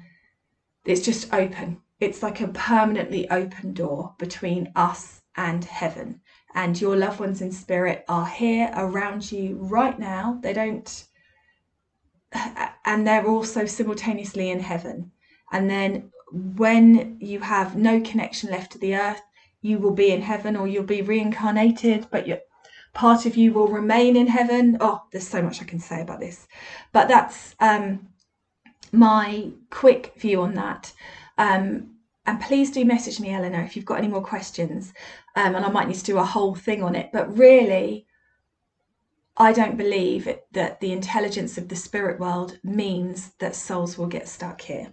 it's 0.85 1.05
just 1.05 1.33
open. 1.33 1.81
It's 2.01 2.23
like 2.23 2.41
a 2.41 2.49
permanently 2.49 3.31
open 3.31 3.73
door 3.73 4.15
between 4.19 4.73
us 4.75 5.23
and 5.37 5.65
heaven. 5.65 6.21
And 6.55 6.81
your 6.81 6.97
loved 6.97 7.21
ones 7.21 7.41
in 7.41 7.53
spirit 7.53 8.05
are 8.09 8.27
here 8.27 8.71
around 8.75 9.31
you 9.31 9.57
right 9.61 9.99
now. 9.99 10.39
They 10.43 10.53
don't 10.53 11.07
and 12.85 13.07
they're 13.07 13.27
also 13.27 13.67
simultaneously 13.67 14.51
in 14.51 14.61
heaven. 14.61 15.13
And 15.53 15.71
then 15.71 16.11
when 16.33 17.19
you 17.21 17.41
have 17.41 17.77
no 17.77 18.01
connection 18.01 18.51
left 18.51 18.73
to 18.73 18.79
the 18.79 18.97
earth, 18.97 19.23
you 19.66 19.79
will 19.79 19.92
be 19.92 20.11
in 20.12 20.22
heaven 20.22 20.57
or 20.57 20.66
you'll 20.68 20.85
be 20.85 21.02
reincarnated, 21.02 22.07
but 22.11 22.26
you 22.26 22.38
part 22.94 23.26
of 23.26 23.37
you 23.37 23.52
will 23.52 23.68
remain 23.68 24.16
in 24.16 24.26
heaven. 24.26 24.79
Oh, 24.81 25.02
there's 25.11 25.29
so 25.29 25.42
much 25.42 25.61
I 25.61 25.64
can 25.64 25.81
say 25.81 26.00
about 26.00 26.20
this, 26.20 26.48
but 26.92 27.09
that's 27.09 27.55
um, 27.61 28.09
my 28.92 29.50
quick 29.70 30.14
view 30.16 30.40
on 30.40 30.55
that. 30.55 30.92
Um, 31.37 31.96
and 32.26 32.40
please 32.40 32.70
do 32.70 32.85
message 32.85 33.20
me, 33.20 33.35
Eleanor, 33.35 33.62
if 33.62 33.76
you've 33.76 33.85
got 33.85 33.98
any 33.98 34.09
more 34.09 34.22
questions. 34.22 34.92
Um, 35.37 35.55
and 35.55 35.64
I 35.64 35.70
might 35.70 35.88
need 35.88 35.98
to 35.98 36.05
do 36.05 36.18
a 36.18 36.24
whole 36.24 36.55
thing 36.55 36.83
on 36.83 36.96
it. 36.96 37.11
But 37.12 37.37
really, 37.37 38.07
I 39.37 39.52
don't 39.52 39.76
believe 39.76 40.29
that 40.52 40.81
the 40.81 40.92
intelligence 40.92 41.59
of 41.59 41.68
the 41.68 41.76
spirit 41.76 42.18
world 42.18 42.59
means 42.64 43.33
that 43.38 43.55
souls 43.55 43.98
will 43.98 44.09
get 44.09 44.29
stuck 44.29 44.61
here. 44.61 44.92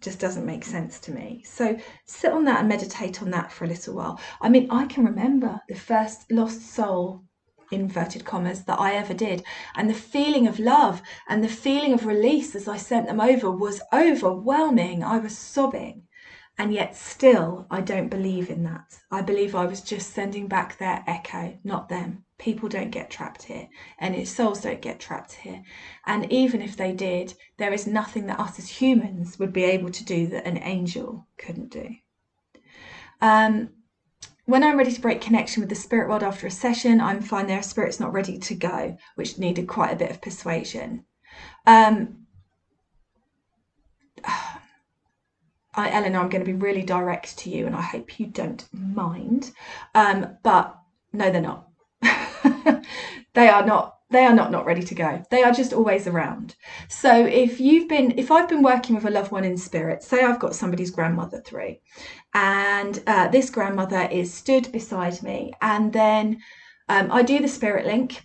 Just 0.00 0.18
doesn't 0.18 0.46
make 0.46 0.64
sense 0.64 0.98
to 1.00 1.12
me. 1.12 1.44
So 1.46 1.78
sit 2.06 2.32
on 2.32 2.44
that 2.46 2.60
and 2.60 2.68
meditate 2.68 3.20
on 3.22 3.30
that 3.30 3.52
for 3.52 3.64
a 3.64 3.68
little 3.68 3.94
while. 3.94 4.20
I 4.40 4.48
mean, 4.48 4.70
I 4.70 4.86
can 4.86 5.04
remember 5.04 5.60
the 5.68 5.74
first 5.74 6.30
lost 6.32 6.62
soul 6.62 7.24
inverted 7.70 8.24
commas 8.24 8.64
that 8.64 8.80
I 8.80 8.94
ever 8.94 9.14
did. 9.14 9.44
And 9.76 9.88
the 9.88 9.94
feeling 9.94 10.46
of 10.46 10.58
love 10.58 11.02
and 11.28 11.44
the 11.44 11.48
feeling 11.48 11.92
of 11.92 12.06
release 12.06 12.54
as 12.54 12.66
I 12.66 12.76
sent 12.76 13.06
them 13.06 13.20
over 13.20 13.50
was 13.50 13.82
overwhelming. 13.92 15.04
I 15.04 15.18
was 15.18 15.36
sobbing. 15.36 16.06
And 16.60 16.74
yet, 16.74 16.94
still, 16.94 17.66
I 17.70 17.80
don't 17.80 18.10
believe 18.10 18.50
in 18.50 18.64
that. 18.64 18.98
I 19.10 19.22
believe 19.22 19.54
I 19.54 19.64
was 19.64 19.80
just 19.80 20.12
sending 20.12 20.46
back 20.46 20.76
their 20.76 21.02
echo, 21.06 21.58
not 21.64 21.88
them. 21.88 22.26
People 22.36 22.68
don't 22.68 22.90
get 22.90 23.08
trapped 23.08 23.44
here, 23.44 23.66
and 23.98 24.14
its 24.14 24.30
souls 24.30 24.60
don't 24.60 24.82
get 24.82 25.00
trapped 25.00 25.32
here. 25.32 25.62
And 26.04 26.30
even 26.30 26.60
if 26.60 26.76
they 26.76 26.92
did, 26.92 27.32
there 27.56 27.72
is 27.72 27.86
nothing 27.86 28.26
that 28.26 28.38
us 28.38 28.58
as 28.58 28.68
humans 28.68 29.38
would 29.38 29.54
be 29.54 29.64
able 29.64 29.88
to 29.88 30.04
do 30.04 30.26
that 30.26 30.44
an 30.44 30.58
angel 30.58 31.26
couldn't 31.38 31.70
do. 31.70 31.94
Um, 33.22 33.70
when 34.44 34.62
I'm 34.62 34.76
ready 34.76 34.92
to 34.92 35.00
break 35.00 35.22
connection 35.22 35.62
with 35.62 35.70
the 35.70 35.74
spirit 35.74 36.10
world 36.10 36.22
after 36.22 36.46
a 36.46 36.50
session, 36.50 37.00
I'm 37.00 37.22
fine 37.22 37.46
their 37.46 37.62
spirit's 37.62 38.00
not 38.00 38.12
ready 38.12 38.36
to 38.36 38.54
go, 38.54 38.98
which 39.14 39.38
needed 39.38 39.66
quite 39.66 39.94
a 39.94 39.96
bit 39.96 40.10
of 40.10 40.20
persuasion. 40.20 41.06
Um, 41.66 42.19
I, 45.74 45.90
Eleanor, 45.90 46.20
I'm 46.20 46.28
going 46.28 46.44
to 46.44 46.52
be 46.52 46.58
really 46.58 46.82
direct 46.82 47.38
to 47.38 47.50
you, 47.50 47.66
and 47.66 47.76
I 47.76 47.82
hope 47.82 48.18
you 48.18 48.26
don't 48.26 48.66
mind. 48.72 49.52
Um, 49.94 50.36
but 50.42 50.76
no, 51.12 51.30
they're 51.30 51.40
not. 51.40 51.68
they 53.34 53.48
are 53.48 53.64
not. 53.64 53.96
They 54.10 54.24
are 54.24 54.34
not 54.34 54.50
not 54.50 54.66
ready 54.66 54.82
to 54.82 54.94
go. 54.94 55.22
They 55.30 55.44
are 55.44 55.52
just 55.52 55.72
always 55.72 56.08
around. 56.08 56.56
So 56.88 57.24
if 57.24 57.60
you've 57.60 57.88
been, 57.88 58.18
if 58.18 58.32
I've 58.32 58.48
been 58.48 58.62
working 58.62 58.96
with 58.96 59.04
a 59.04 59.10
loved 59.10 59.30
one 59.30 59.44
in 59.44 59.56
spirit, 59.56 60.02
say 60.02 60.24
I've 60.24 60.40
got 60.40 60.56
somebody's 60.56 60.90
grandmother 60.90 61.40
through, 61.40 61.76
and 62.34 63.00
uh, 63.06 63.28
this 63.28 63.50
grandmother 63.50 64.08
is 64.10 64.34
stood 64.34 64.72
beside 64.72 65.22
me, 65.22 65.52
and 65.62 65.92
then 65.92 66.40
um, 66.88 67.12
I 67.12 67.22
do 67.22 67.38
the 67.38 67.46
spirit 67.46 67.86
link, 67.86 68.22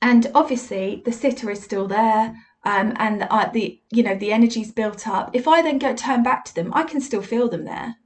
and 0.00 0.30
obviously 0.34 1.02
the 1.04 1.12
sitter 1.12 1.50
is 1.50 1.62
still 1.62 1.86
there 1.86 2.34
um, 2.64 2.94
and 2.96 3.22
the, 3.22 3.32
uh, 3.32 3.50
the 3.50 3.80
you 3.90 4.02
know 4.02 4.14
the 4.14 4.32
energy's 4.32 4.72
built 4.72 5.08
up. 5.08 5.30
If 5.32 5.48
i 5.48 5.62
then 5.62 5.78
go 5.78 5.94
turn 5.94 6.22
back 6.22 6.44
to 6.46 6.54
them 6.54 6.72
i 6.74 6.82
can 6.82 7.00
still 7.00 7.22
feel 7.22 7.48
them 7.48 7.64
there. 7.64 7.96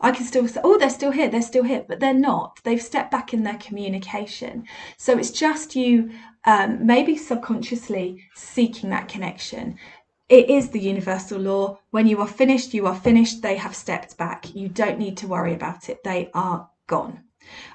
I 0.00 0.10
can 0.10 0.26
still 0.26 0.46
say 0.48 0.60
oh 0.64 0.78
they're 0.78 0.90
still 0.90 1.12
here 1.12 1.28
they're 1.28 1.42
still 1.42 1.62
here 1.64 1.84
but 1.86 2.00
they're 2.00 2.14
not. 2.14 2.60
They've 2.64 2.82
stepped 2.82 3.10
back 3.10 3.32
in 3.32 3.44
their 3.44 3.58
communication. 3.58 4.66
So 4.96 5.18
it's 5.18 5.30
just 5.30 5.76
you 5.76 6.10
um, 6.44 6.86
maybe 6.86 7.16
subconsciously 7.16 8.22
seeking 8.34 8.90
that 8.90 9.08
connection. 9.08 9.78
It 10.28 10.50
is 10.50 10.70
the 10.70 10.80
universal 10.80 11.38
law. 11.38 11.78
When 11.90 12.06
you 12.06 12.20
are 12.20 12.26
finished 12.28 12.74
you 12.74 12.86
are 12.86 12.96
finished. 12.96 13.42
They 13.42 13.56
have 13.56 13.74
stepped 13.74 14.16
back. 14.18 14.54
You 14.54 14.68
don't 14.68 14.98
need 14.98 15.16
to 15.18 15.28
worry 15.28 15.54
about 15.54 15.88
it. 15.88 16.02
They 16.02 16.30
are 16.34 16.68
gone. 16.88 17.22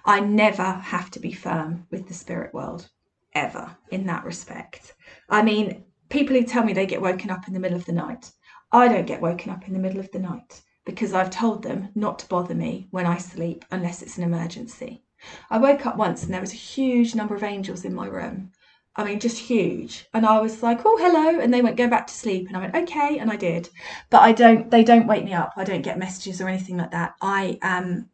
I 0.03 0.19
never 0.19 0.63
have 0.63 1.09
to 1.11 1.19
be 1.19 1.31
firm 1.31 1.87
with 1.89 2.07
the 2.07 2.13
spirit 2.13 2.53
world 2.53 2.89
ever 3.33 3.77
in 3.89 4.05
that 4.07 4.25
respect. 4.25 4.93
I 5.29 5.41
mean 5.41 5.85
people 6.11 6.35
who 6.35 6.43
tell 6.43 6.63
me 6.63 6.73
they 6.73 6.85
get 6.85 7.01
woken 7.01 7.31
up 7.31 7.47
in 7.47 7.53
the 7.53 7.59
middle 7.59 7.77
of 7.77 7.85
the 7.85 7.91
night. 7.91 8.31
I 8.71 8.87
don't 8.87 9.07
get 9.07 9.21
woken 9.21 9.51
up 9.51 9.67
in 9.67 9.73
the 9.73 9.79
middle 9.79 9.99
of 9.99 10.11
the 10.11 10.19
night 10.19 10.61
because 10.85 11.13
I've 11.13 11.29
told 11.29 11.63
them 11.63 11.89
not 11.95 12.19
to 12.19 12.27
bother 12.27 12.53
me 12.55 12.87
when 12.91 13.05
I 13.05 13.17
sleep 13.17 13.65
unless 13.71 14.01
it's 14.01 14.17
an 14.17 14.23
emergency. 14.23 15.03
I 15.49 15.57
woke 15.57 15.85
up 15.85 15.97
once 15.97 16.23
and 16.23 16.33
there 16.33 16.41
was 16.41 16.53
a 16.53 16.57
huge 16.57 17.15
number 17.15 17.35
of 17.35 17.43
angels 17.43 17.85
in 17.85 17.93
my 17.93 18.07
room. 18.07 18.51
I 18.95 19.05
mean, 19.05 19.19
just 19.19 19.37
huge. 19.37 20.07
And 20.13 20.25
I 20.25 20.41
was 20.41 20.61
like, 20.61 20.81
oh, 20.83 20.97
hello. 20.97 21.39
And 21.39 21.53
they 21.53 21.61
went, 21.61 21.77
go 21.77 21.87
back 21.87 22.07
to 22.07 22.13
sleep. 22.13 22.47
And 22.47 22.57
I 22.57 22.59
went, 22.59 22.75
okay. 22.75 23.19
And 23.19 23.31
I 23.31 23.37
did. 23.37 23.69
But 24.09 24.21
I 24.21 24.33
don't, 24.33 24.69
they 24.69 24.83
don't 24.83 25.07
wake 25.07 25.23
me 25.23 25.33
up. 25.33 25.53
I 25.55 25.63
don't 25.63 25.81
get 25.81 25.97
messages 25.97 26.41
or 26.41 26.49
anything 26.49 26.77
like 26.77 26.91
that. 26.91 27.15
I 27.21 27.57
um, 27.61 28.09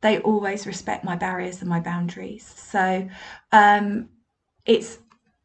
they 0.00 0.20
always 0.20 0.66
respect 0.66 1.04
my 1.04 1.16
barriers 1.16 1.60
and 1.60 1.68
my 1.68 1.80
boundaries. 1.80 2.46
So 2.46 3.08
um, 3.50 4.08
it's 4.64 4.98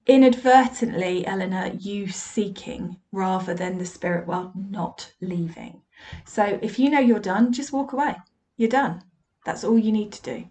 inadvertently, 0.06 1.26
Eleanor, 1.26 1.72
you 1.80 2.08
seeking 2.08 2.98
rather 3.12 3.54
than 3.54 3.78
the 3.78 3.86
spirit 3.86 4.28
world 4.28 4.52
not 4.56 5.14
leaving. 5.22 5.82
So 6.26 6.60
if 6.62 6.80
you 6.80 6.90
know 6.90 7.00
you're 7.00 7.20
done, 7.20 7.54
just 7.54 7.74
walk 7.74 7.94
away. 7.94 8.16
You're 8.58 8.70
done. 8.70 9.04
That's 9.46 9.64
all 9.64 9.78
you 9.78 9.92
need 9.92 10.12
to 10.14 10.22
do. 10.22 10.48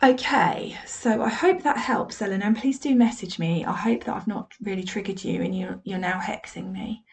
Okay, 0.00 0.76
so 0.86 1.22
I 1.22 1.28
hope 1.28 1.64
that 1.64 1.76
helps, 1.76 2.22
Eleanor, 2.22 2.46
and 2.46 2.56
please 2.56 2.78
do 2.78 2.94
message 2.94 3.38
me. 3.40 3.64
I 3.64 3.72
hope 3.72 4.04
that 4.04 4.14
I've 4.14 4.28
not 4.28 4.52
really 4.62 4.84
triggered 4.84 5.24
you 5.24 5.42
and 5.42 5.58
you're, 5.58 5.80
you're 5.82 5.98
now 5.98 6.20
hexing 6.20 6.70
me. 6.70 7.04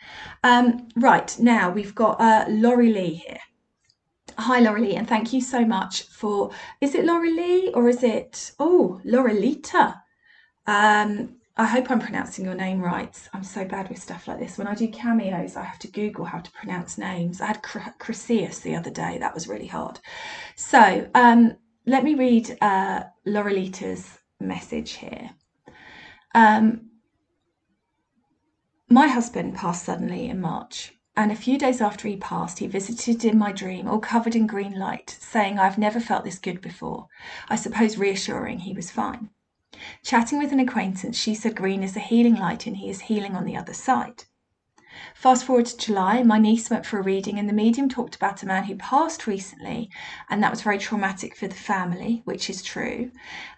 Um, 0.44 0.90
right, 0.96 1.36
now 1.40 1.72
we've 1.72 1.96
got 1.96 2.22
uh, 2.22 2.46
Laurie 2.48 2.94
Lee 2.94 3.24
here. 3.26 3.40
Hi, 4.38 4.60
Laurie 4.60 4.82
Lee, 4.82 4.96
and 4.96 5.08
thank 5.08 5.34
you 5.34 5.42
so 5.42 5.66
much 5.66 6.04
for. 6.04 6.52
Is 6.80 6.94
it 6.94 7.06
Laurie 7.06 7.34
Lee 7.34 7.72
or 7.74 7.90
is 7.90 8.04
it. 8.04 8.52
Oh, 8.60 9.02
Lita? 9.04 10.04
Um, 10.68 11.36
I 11.58 11.66
hope 11.66 11.90
I'm 11.90 12.00
pronouncing 12.00 12.44
your 12.44 12.56
name 12.56 12.82
right. 12.82 13.18
I'm 13.34 13.44
so 13.44 13.64
bad 13.64 13.88
with 13.88 14.02
stuff 14.02 14.28
like 14.28 14.40
this. 14.40 14.58
When 14.58 14.68
I 14.68 14.76
do 14.76 14.90
cameos, 14.90 15.56
I 15.56 15.64
have 15.64 15.80
to 15.80 15.88
Google 15.88 16.26
how 16.26 16.40
to 16.40 16.52
pronounce 16.52 16.98
names. 16.98 17.40
I 17.40 17.48
had 17.48 17.64
Chryseus 17.64 18.60
the 18.62 18.76
other 18.76 18.90
day. 18.90 19.18
That 19.20 19.34
was 19.34 19.48
really 19.48 19.68
hard. 19.68 20.00
So 20.56 21.10
um, 21.16 21.56
let 21.86 22.04
me 22.04 22.16
read 22.16 22.58
uh, 22.62 23.04
Lorelita's 23.26 24.20
message 24.42 24.94
here. 24.94 25.30
Um, 26.34 26.90
my 28.90 29.08
husband 29.08 29.56
passed 29.56 29.86
suddenly 29.86 30.28
in 30.28 30.42
March, 30.42 30.94
and 31.16 31.32
a 31.32 31.36
few 31.36 31.58
days 31.58 31.80
after 31.80 32.10
he 32.10 32.18
passed, 32.18 32.60
he 32.60 32.68
visited 32.68 33.24
in 33.24 33.38
my 33.38 33.54
dream, 33.54 33.88
all 33.88 34.00
covered 34.00 34.36
in 34.36 34.46
green 34.46 34.78
light, 34.78 35.18
saying, 35.22 35.58
I've 35.58 35.78
never 35.78 36.02
felt 36.02 36.26
this 36.26 36.38
good 36.38 36.60
before. 36.60 37.08
I 37.48 37.56
suppose 37.56 37.98
reassuring 37.98 38.60
he 38.60 38.74
was 38.74 38.92
fine. 38.92 39.30
Chatting 40.04 40.38
with 40.38 40.52
an 40.52 40.60
acquaintance, 40.60 41.18
she 41.18 41.36
said 41.36 41.56
Green 41.56 41.84
is 41.84 41.96
a 41.96 42.00
healing 42.00 42.36
light 42.36 42.66
and 42.66 42.78
he 42.78 42.90
is 42.90 43.02
healing 43.02 43.36
on 43.36 43.46
the 43.46 43.58
other 43.58 43.74
side. 43.74 44.24
Fast 45.14 45.44
forward 45.44 45.66
to 45.66 45.78
July, 45.78 46.24
my 46.24 46.40
niece 46.40 46.70
went 46.70 46.86
for 46.86 46.98
a 47.00 47.04
reading, 47.04 47.38
and 47.38 47.50
the 47.50 47.54
medium 47.54 47.90
talked 47.90 48.16
about 48.16 48.42
a 48.42 48.46
man 48.46 48.64
who 48.64 48.76
passed 48.76 49.28
recently, 49.28 49.90
and 50.30 50.42
that 50.42 50.52
was 50.52 50.62
very 50.62 50.78
traumatic 50.78 51.36
for 51.36 51.48
the 51.48 51.56
family, 51.56 52.22
which 52.24 52.50
is 52.50 52.62
true. 52.62 53.12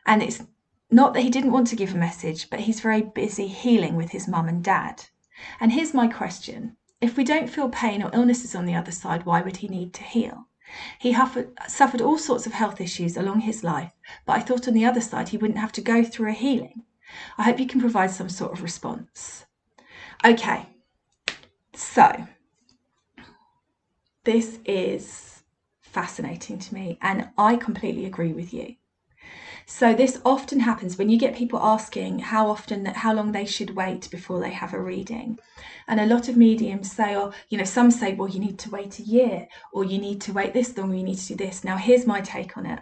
And 0.05 0.23
it's 0.23 0.41
not 0.89 1.13
that 1.13 1.21
he 1.21 1.29
didn't 1.29 1.51
want 1.51 1.67
to 1.67 1.75
give 1.75 1.93
a 1.93 1.97
message, 1.97 2.49
but 2.49 2.61
he's 2.61 2.79
very 2.79 3.01
busy 3.01 3.47
healing 3.47 3.95
with 3.95 4.11
his 4.11 4.27
mum 4.27 4.47
and 4.47 4.63
dad. 4.63 5.05
And 5.59 5.71
here's 5.71 5.93
my 5.93 6.07
question 6.07 6.77
if 6.99 7.15
we 7.15 7.23
don't 7.23 7.49
feel 7.49 7.69
pain 7.69 8.01
or 8.01 8.09
illnesses 8.13 8.55
on 8.55 8.65
the 8.65 8.73
other 8.73 8.91
side, 8.91 9.25
why 9.25 9.41
would 9.41 9.57
he 9.57 9.67
need 9.67 9.93
to 9.93 10.03
heal? 10.03 10.47
He 10.99 11.15
suffered 11.67 12.01
all 12.01 12.17
sorts 12.17 12.45
of 12.45 12.53
health 12.53 12.81
issues 12.81 13.15
along 13.17 13.41
his 13.41 13.63
life, 13.63 13.93
but 14.25 14.37
I 14.37 14.41
thought 14.41 14.67
on 14.67 14.73
the 14.73 14.85
other 14.85 15.01
side 15.01 15.29
he 15.29 15.37
wouldn't 15.37 15.59
have 15.59 15.71
to 15.73 15.81
go 15.81 16.03
through 16.03 16.29
a 16.29 16.33
healing. 16.33 16.83
I 17.37 17.43
hope 17.43 17.59
you 17.59 17.67
can 17.67 17.79
provide 17.79 18.11
some 18.11 18.29
sort 18.29 18.51
of 18.51 18.61
response. 18.61 19.45
Okay, 20.25 20.67
so 21.73 22.27
this 24.23 24.59
is 24.65 25.43
fascinating 25.81 26.59
to 26.59 26.73
me, 26.73 26.97
and 27.01 27.29
I 27.37 27.55
completely 27.55 28.05
agree 28.05 28.33
with 28.33 28.53
you. 28.53 28.75
So 29.69 29.93
this 29.93 30.21
often 30.23 30.61
happens 30.61 30.97
when 30.97 31.09
you 31.09 31.19
get 31.19 31.35
people 31.35 31.59
asking 31.59 32.19
how 32.19 32.49
often, 32.49 32.85
how 32.85 33.13
long 33.13 33.33
they 33.33 33.45
should 33.45 33.75
wait 33.75 34.09
before 34.09 34.39
they 34.39 34.51
have 34.51 34.73
a 34.73 34.81
reading. 34.81 35.39
And 35.89 35.99
a 35.99 36.05
lot 36.05 36.29
of 36.29 36.37
mediums 36.37 36.89
say, 36.89 37.17
or, 37.17 37.33
you 37.49 37.57
know, 37.57 37.65
some 37.65 37.91
say, 37.91 38.13
well, 38.13 38.29
you 38.29 38.39
need 38.39 38.57
to 38.59 38.69
wait 38.69 38.97
a 38.97 39.03
year 39.03 39.49
or 39.73 39.83
you 39.83 39.97
need 39.99 40.21
to 40.21 40.31
wait 40.31 40.53
this 40.53 40.77
long, 40.77 40.93
or 40.93 40.95
you 40.95 41.03
need 41.03 41.17
to 41.17 41.27
do 41.27 41.35
this. 41.35 41.65
Now, 41.65 41.75
here's 41.75 42.07
my 42.07 42.21
take 42.21 42.57
on 42.57 42.65
it. 42.65 42.79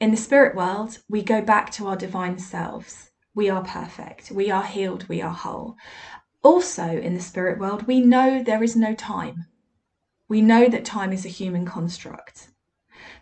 In 0.00 0.10
the 0.10 0.18
spirit 0.18 0.54
world, 0.54 0.98
we 1.08 1.22
go 1.22 1.40
back 1.40 1.70
to 1.72 1.88
our 1.88 1.96
divine 1.96 2.38
selves. 2.38 3.10
We 3.34 3.48
are 3.48 3.64
perfect. 3.64 4.30
We 4.30 4.50
are 4.50 4.64
healed. 4.64 5.08
We 5.08 5.22
are 5.22 5.32
whole. 5.32 5.76
Also, 6.42 6.84
in 6.84 7.14
the 7.14 7.20
spirit 7.20 7.58
world, 7.58 7.86
we 7.86 8.00
know 8.00 8.42
there 8.42 8.62
is 8.62 8.76
no 8.76 8.94
time. 8.94 9.46
We 10.28 10.42
know 10.42 10.68
that 10.68 10.84
time 10.84 11.10
is 11.14 11.24
a 11.24 11.30
human 11.30 11.64
construct. 11.64 12.48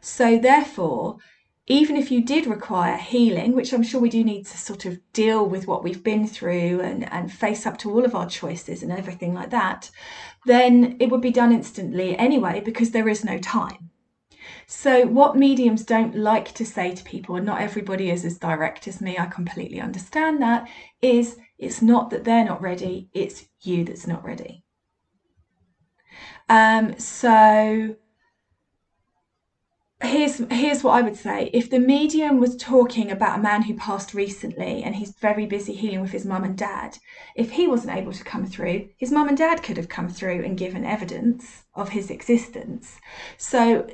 So, 0.01 0.39
therefore, 0.39 1.19
even 1.71 1.97
if 1.97 2.11
you 2.11 2.21
did 2.21 2.49
require 2.49 2.97
healing, 2.97 3.55
which 3.55 3.73
I'm 3.73 3.85
sure 3.85 4.01
we 4.01 4.11
do 4.11 4.25
need 4.25 4.45
to 4.47 4.59
sort 4.59 4.87
of 4.87 4.99
deal 5.13 5.47
with 5.47 5.69
what 5.69 5.85
we've 5.85 6.03
been 6.03 6.27
through 6.27 6.81
and, 6.81 7.11
and 7.13 7.33
face 7.33 7.65
up 7.65 7.79
to 7.79 7.91
all 7.93 8.05
of 8.05 8.17
our 8.17 8.29
choices 8.29 8.83
and 8.83 8.91
everything 8.91 9.35
like 9.35 9.51
that, 9.51 9.89
then 10.47 10.97
it 10.99 11.11
would 11.11 11.21
be 11.21 11.31
done 11.31 11.53
instantly 11.53 12.19
anyway 12.19 12.61
because 12.61 12.91
there 12.91 13.09
is 13.09 13.25
no 13.25 13.39
time. 13.39 13.91
So, 14.67 15.07
what 15.07 15.37
mediums 15.37 15.85
don't 15.85 16.17
like 16.17 16.53
to 16.55 16.67
say 16.67 16.93
to 16.93 17.05
people, 17.05 17.37
and 17.37 17.47
not 17.47 17.61
everybody 17.61 18.11
is 18.11 18.25
as 18.25 18.37
direct 18.37 18.89
as 18.89 19.01
me, 19.01 19.17
I 19.17 19.27
completely 19.27 19.81
understand 19.81 20.43
that, 20.43 20.69
is 21.01 21.37
it's 21.57 21.81
not 21.81 22.11
that 22.11 22.25
they're 22.25 22.45
not 22.45 22.63
ready, 22.63 23.09
it's 23.13 23.45
you 23.63 23.85
that's 23.85 24.09
not 24.09 24.25
ready. 24.25 24.65
Um, 26.49 26.99
so, 26.99 27.95
here's 30.03 30.39
here's 30.51 30.83
what 30.83 30.93
I 30.93 31.03
would 31.03 31.17
say. 31.17 31.51
If 31.53 31.71
the 31.71 31.79
medium 31.79 32.41
was 32.41 32.57
talking 32.57 33.11
about 33.11 33.39
a 33.39 33.43
man 33.43 33.63
who 33.63 33.75
passed 33.75 34.15
recently 34.15 34.83
and 34.83 34.95
he's 34.95 35.13
very 35.13 35.47
busy 35.47 35.75
healing 35.75 36.01
with 36.01 36.13
his 36.13 36.25
mum 36.25 36.45
and 36.45 36.57
dad, 36.57 36.99
if 37.35 37.51
he 37.51 37.69
wasn't 37.69 37.97
able 37.97 38.13
to 38.13 38.25
come 38.25 38.47
through, 38.47 38.89
his 38.97 39.13
mum 39.13 39.29
and 39.29 39.37
dad 39.37 39.63
could 39.63 39.77
have 39.77 39.89
come 39.89 40.09
through 40.09 40.45
and 40.45 40.59
given 40.59 40.85
evidence 40.85 41.65
of 41.75 41.91
his 41.91 42.11
existence. 42.11 42.99
So 43.37 43.87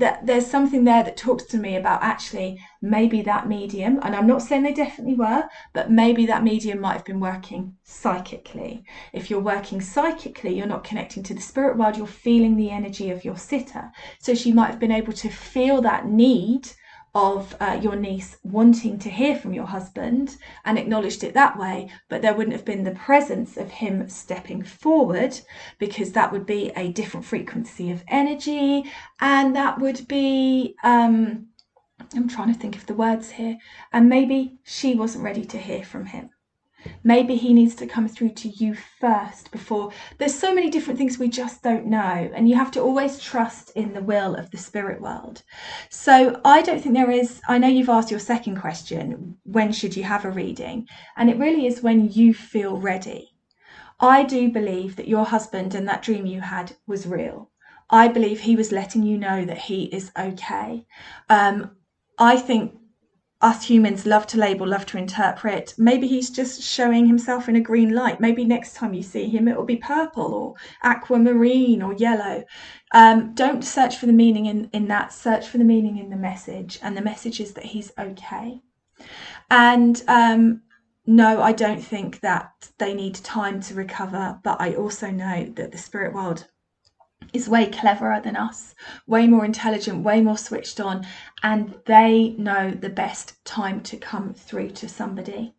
that 0.00 0.26
there's 0.26 0.46
something 0.46 0.84
there 0.84 1.02
that 1.04 1.16
talks 1.16 1.44
to 1.44 1.58
me 1.58 1.76
about 1.76 2.02
actually 2.02 2.60
maybe 2.82 3.22
that 3.22 3.48
medium, 3.48 4.00
and 4.02 4.16
I'm 4.16 4.26
not 4.26 4.42
saying 4.42 4.62
they 4.62 4.72
definitely 4.72 5.14
were, 5.14 5.44
but 5.72 5.90
maybe 5.90 6.26
that 6.26 6.42
medium 6.42 6.80
might 6.80 6.94
have 6.94 7.04
been 7.04 7.20
working 7.20 7.76
psychically. 7.84 8.84
If 9.12 9.30
you're 9.30 9.40
working 9.40 9.80
psychically, 9.80 10.56
you're 10.56 10.66
not 10.66 10.84
connecting 10.84 11.22
to 11.24 11.34
the 11.34 11.40
spirit 11.40 11.76
world, 11.76 11.96
you're 11.96 12.06
feeling 12.06 12.56
the 12.56 12.70
energy 12.70 13.10
of 13.10 13.24
your 13.24 13.36
sitter. 13.36 13.90
So 14.18 14.34
she 14.34 14.52
might 14.52 14.70
have 14.70 14.80
been 14.80 14.92
able 14.92 15.12
to 15.12 15.28
feel 15.28 15.80
that 15.82 16.06
need 16.06 16.70
of 17.14 17.56
uh, 17.60 17.78
your 17.82 17.96
niece 17.96 18.36
wanting 18.44 18.98
to 18.98 19.10
hear 19.10 19.36
from 19.36 19.52
your 19.52 19.66
husband 19.66 20.36
and 20.64 20.78
acknowledged 20.78 21.24
it 21.24 21.34
that 21.34 21.58
way, 21.58 21.90
but 22.08 22.22
there 22.22 22.34
wouldn't 22.34 22.54
have 22.54 22.64
been 22.64 22.84
the 22.84 22.92
presence 22.92 23.56
of 23.56 23.70
him 23.70 24.08
stepping 24.08 24.62
forward 24.62 25.38
because 25.78 26.12
that 26.12 26.30
would 26.32 26.46
be 26.46 26.70
a 26.76 26.92
different 26.92 27.26
frequency 27.26 27.90
of 27.90 28.04
energy 28.08 28.84
and 29.20 29.56
that 29.56 29.78
would 29.80 30.06
be. 30.08 30.74
Um, 30.82 31.46
I'm 32.14 32.28
trying 32.28 32.52
to 32.52 32.58
think 32.58 32.76
of 32.76 32.86
the 32.86 32.94
words 32.94 33.30
here, 33.30 33.58
and 33.92 34.08
maybe 34.08 34.58
she 34.64 34.94
wasn't 34.94 35.22
ready 35.22 35.44
to 35.44 35.58
hear 35.58 35.84
from 35.84 36.06
him. 36.06 36.30
Maybe 37.04 37.36
he 37.36 37.52
needs 37.52 37.74
to 37.76 37.86
come 37.86 38.08
through 38.08 38.30
to 38.30 38.48
you 38.48 38.74
first 38.74 39.50
before. 39.50 39.92
There's 40.18 40.38
so 40.38 40.54
many 40.54 40.70
different 40.70 40.98
things 40.98 41.18
we 41.18 41.28
just 41.28 41.62
don't 41.62 41.86
know, 41.86 42.30
and 42.34 42.48
you 42.48 42.56
have 42.56 42.70
to 42.72 42.80
always 42.80 43.18
trust 43.18 43.70
in 43.76 43.92
the 43.92 44.02
will 44.02 44.34
of 44.34 44.50
the 44.50 44.58
spirit 44.58 45.00
world. 45.00 45.42
So 45.88 46.40
I 46.44 46.62
don't 46.62 46.80
think 46.80 46.94
there 46.94 47.10
is. 47.10 47.40
I 47.48 47.58
know 47.58 47.68
you've 47.68 47.88
asked 47.88 48.10
your 48.10 48.20
second 48.20 48.60
question 48.60 49.36
when 49.44 49.72
should 49.72 49.96
you 49.96 50.04
have 50.04 50.24
a 50.24 50.30
reading? 50.30 50.88
And 51.16 51.30
it 51.30 51.38
really 51.38 51.66
is 51.66 51.82
when 51.82 52.10
you 52.10 52.34
feel 52.34 52.76
ready. 52.76 53.34
I 54.00 54.22
do 54.22 54.50
believe 54.50 54.96
that 54.96 55.08
your 55.08 55.26
husband 55.26 55.74
and 55.74 55.86
that 55.88 56.02
dream 56.02 56.24
you 56.24 56.40
had 56.40 56.72
was 56.86 57.06
real. 57.06 57.50
I 57.90 58.08
believe 58.08 58.40
he 58.40 58.56
was 58.56 58.72
letting 58.72 59.02
you 59.02 59.18
know 59.18 59.44
that 59.44 59.58
he 59.58 59.84
is 59.84 60.12
okay. 60.16 60.86
Um, 61.28 61.72
I 62.18 62.36
think 62.36 62.79
us 63.42 63.64
humans 63.64 64.04
love 64.04 64.26
to 64.28 64.38
label, 64.38 64.66
love 64.66 64.84
to 64.86 64.98
interpret. 64.98 65.74
Maybe 65.78 66.06
he's 66.06 66.28
just 66.30 66.62
showing 66.62 67.06
himself 67.06 67.48
in 67.48 67.56
a 67.56 67.60
green 67.60 67.94
light. 67.94 68.20
Maybe 68.20 68.44
next 68.44 68.74
time 68.74 68.92
you 68.92 69.02
see 69.02 69.28
him, 69.28 69.48
it 69.48 69.56
will 69.56 69.64
be 69.64 69.76
purple 69.76 70.34
or 70.34 70.54
aquamarine 70.82 71.82
or 71.82 71.94
yellow. 71.94 72.44
Um, 72.92 73.34
don't 73.34 73.64
search 73.64 73.96
for 73.96 74.06
the 74.06 74.12
meaning 74.12 74.46
in, 74.46 74.68
in 74.72 74.88
that, 74.88 75.12
search 75.12 75.46
for 75.48 75.56
the 75.58 75.64
meaning 75.64 75.96
in 75.96 76.10
the 76.10 76.16
message. 76.16 76.78
And 76.82 76.96
the 76.96 77.02
message 77.02 77.40
is 77.40 77.54
that 77.54 77.64
he's 77.64 77.92
okay. 77.98 78.60
And 79.50 80.02
um, 80.06 80.62
no, 81.06 81.40
I 81.40 81.52
don't 81.52 81.82
think 81.82 82.20
that 82.20 82.68
they 82.78 82.92
need 82.92 83.14
time 83.16 83.60
to 83.62 83.74
recover, 83.74 84.38
but 84.44 84.60
I 84.60 84.74
also 84.74 85.10
know 85.10 85.50
that 85.56 85.72
the 85.72 85.78
spirit 85.78 86.12
world 86.12 86.46
is 87.32 87.48
way 87.48 87.66
cleverer 87.66 88.20
than 88.20 88.36
us, 88.36 88.74
way 89.06 89.26
more 89.26 89.44
intelligent, 89.44 90.02
way 90.02 90.20
more 90.20 90.38
switched 90.38 90.80
on, 90.80 91.06
and 91.42 91.74
they 91.86 92.30
know 92.38 92.70
the 92.70 92.88
best 92.88 93.44
time 93.44 93.80
to 93.82 93.96
come 93.96 94.34
through 94.34 94.70
to 94.70 94.88
somebody. 94.88 95.54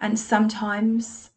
And 0.00 0.18
sometimes, 0.18 1.30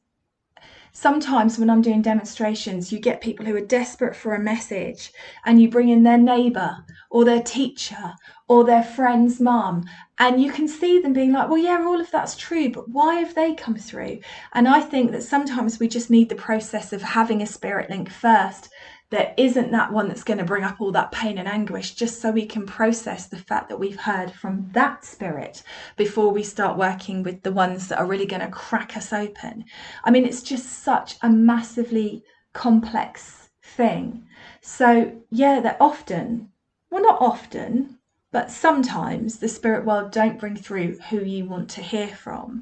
sometimes 0.91 1.59
when 1.59 1.69
I'm 1.69 1.81
doing 1.81 2.01
demonstrations, 2.01 2.91
you 2.91 2.99
get 2.99 3.21
people 3.21 3.45
who 3.45 3.55
are 3.55 3.61
desperate 3.61 4.15
for 4.15 4.33
a 4.33 4.39
message 4.39 5.13
and 5.45 5.61
you 5.61 5.69
bring 5.69 5.89
in 5.89 6.03
their 6.03 6.17
neighbor 6.17 6.83
or 7.09 7.23
their 7.23 7.41
teacher 7.41 8.13
or 8.47 8.63
their 8.63 8.83
friend's 8.83 9.39
mum. 9.39 9.85
And 10.19 10.41
you 10.41 10.51
can 10.51 10.67
see 10.67 10.99
them 10.99 11.13
being 11.13 11.31
like, 11.31 11.49
well, 11.49 11.59
yeah, 11.59 11.85
all 11.85 12.01
of 12.01 12.09
that's 12.09 12.35
true, 12.35 12.69
but 12.69 12.89
why 12.89 13.15
have 13.15 13.35
they 13.35 13.53
come 13.53 13.75
through? 13.75 14.19
And 14.53 14.67
I 14.67 14.81
think 14.81 15.11
that 15.11 15.23
sometimes 15.23 15.79
we 15.79 15.87
just 15.87 16.09
need 16.09 16.29
the 16.29 16.35
process 16.35 16.91
of 16.91 17.01
having 17.01 17.41
a 17.41 17.45
spirit 17.45 17.89
link 17.89 18.09
first 18.09 18.69
there 19.09 19.33
isn't 19.37 19.71
that 19.71 19.91
one 19.91 20.07
that's 20.07 20.23
going 20.23 20.37
to 20.37 20.43
bring 20.43 20.63
up 20.63 20.81
all 20.81 20.91
that 20.91 21.11
pain 21.11 21.37
and 21.37 21.47
anguish 21.47 21.93
just 21.95 22.21
so 22.21 22.29
we 22.29 22.45
can 22.45 22.65
process 22.65 23.27
the 23.27 23.37
fact 23.37 23.69
that 23.69 23.79
we've 23.79 23.99
heard 23.99 24.31
from 24.31 24.69
that 24.73 25.05
spirit 25.05 25.63
before 25.95 26.31
we 26.31 26.43
start 26.43 26.77
working 26.77 27.23
with 27.23 27.41
the 27.43 27.51
ones 27.51 27.87
that 27.87 27.99
are 27.99 28.05
really 28.05 28.25
going 28.25 28.41
to 28.41 28.49
crack 28.49 28.97
us 28.97 29.13
open. 29.13 29.63
I 30.03 30.11
mean, 30.11 30.25
it's 30.25 30.41
just 30.41 30.83
such 30.83 31.15
a 31.21 31.29
massively 31.29 32.23
complex 32.53 33.49
thing. 33.63 34.25
So, 34.61 35.13
yeah, 35.31 35.61
that 35.61 35.77
often, 35.79 36.49
well, 36.89 37.03
not 37.03 37.21
often, 37.21 37.96
but 38.37 38.51
sometimes 38.51 39.39
the 39.39 39.49
spirit 39.49 39.83
world 39.83 40.11
don't 40.11 40.39
bring 40.39 40.55
through 40.55 40.95
who 41.09 41.23
you 41.23 41.43
want 41.43 41.67
to 41.67 41.81
hear 41.81 42.07
from. 42.07 42.61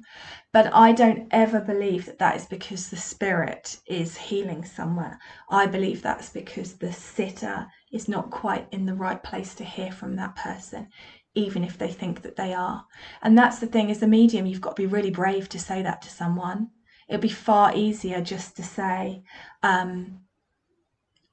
But 0.53 0.73
I 0.73 0.93
don't 0.93 1.27
ever 1.31 1.59
believe 1.59 2.05
that 2.05 2.17
that 2.19 2.37
is 2.37 2.45
because 2.45 2.87
the 2.87 2.95
spirit 2.95 3.81
is 3.85 4.15
healing 4.15 4.63
somewhere. 4.63 5.19
I 5.49 5.65
believe 5.65 6.01
that's 6.01 6.29
because 6.29 6.75
the 6.75 6.93
sitter 6.93 7.67
is 7.91 8.07
not 8.07 8.31
quite 8.31 8.69
in 8.71 8.85
the 8.85 8.93
right 8.93 9.21
place 9.21 9.53
to 9.55 9.65
hear 9.65 9.91
from 9.91 10.15
that 10.15 10.37
person, 10.37 10.87
even 11.33 11.61
if 11.61 11.77
they 11.77 11.91
think 11.91 12.21
that 12.21 12.37
they 12.37 12.53
are. 12.53 12.85
And 13.21 13.37
that's 13.37 13.59
the 13.59 13.67
thing 13.67 13.91
as 13.91 14.01
a 14.01 14.07
medium, 14.07 14.45
you've 14.45 14.61
got 14.61 14.77
to 14.77 14.81
be 14.81 14.87
really 14.87 15.11
brave 15.11 15.49
to 15.49 15.59
say 15.59 15.81
that 15.81 16.01
to 16.03 16.09
someone. 16.09 16.69
It'd 17.09 17.19
be 17.19 17.27
far 17.27 17.75
easier 17.75 18.21
just 18.21 18.55
to 18.55 18.63
say, 18.63 19.23
um, 19.61 20.21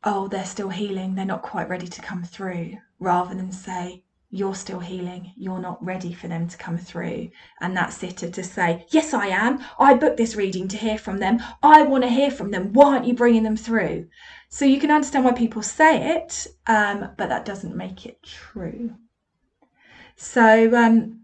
oh, 0.03 0.27
they're 0.27 0.45
still 0.45 0.71
healing, 0.71 1.15
they're 1.15 1.25
not 1.25 1.43
quite 1.43 1.69
ready 1.69 1.87
to 1.87 2.03
come 2.03 2.25
through, 2.25 2.79
rather 2.99 3.37
than 3.37 3.53
say, 3.53 4.03
you're 4.35 4.55
still 4.55 4.81
healing, 4.81 5.31
you're 5.37 5.61
not 5.61 5.85
ready 5.85 6.15
for 6.15 6.27
them 6.27 6.49
to 6.49 6.57
come 6.57 6.79
through. 6.79 7.29
And 7.61 7.77
that 7.77 7.93
sitter 7.93 8.31
to 8.31 8.43
say, 8.43 8.87
Yes, 8.89 9.13
I 9.13 9.27
am. 9.27 9.63
I 9.79 9.93
booked 9.93 10.17
this 10.17 10.35
reading 10.35 10.69
to 10.69 10.79
hear 10.79 10.97
from 10.97 11.19
them. 11.19 11.43
I 11.63 11.83
want 11.83 12.03
to 12.05 12.09
hear 12.09 12.31
from 12.31 12.51
them. 12.51 12.73
Why 12.73 12.95
aren't 12.95 13.07
you 13.07 13.13
bringing 13.13 13.43
them 13.43 13.59
through? 13.59 14.09
So 14.49 14.65
you 14.65 14.81
can 14.81 14.91
understand 14.91 15.27
why 15.27 15.33
people 15.33 15.61
say 15.61 16.17
it, 16.17 16.47
um, 16.67 17.11
but 17.19 17.29
that 17.29 17.45
doesn't 17.45 17.77
make 17.77 18.07
it 18.07 18.23
true. 18.23 18.95
So, 20.17 20.75
um, 20.75 21.21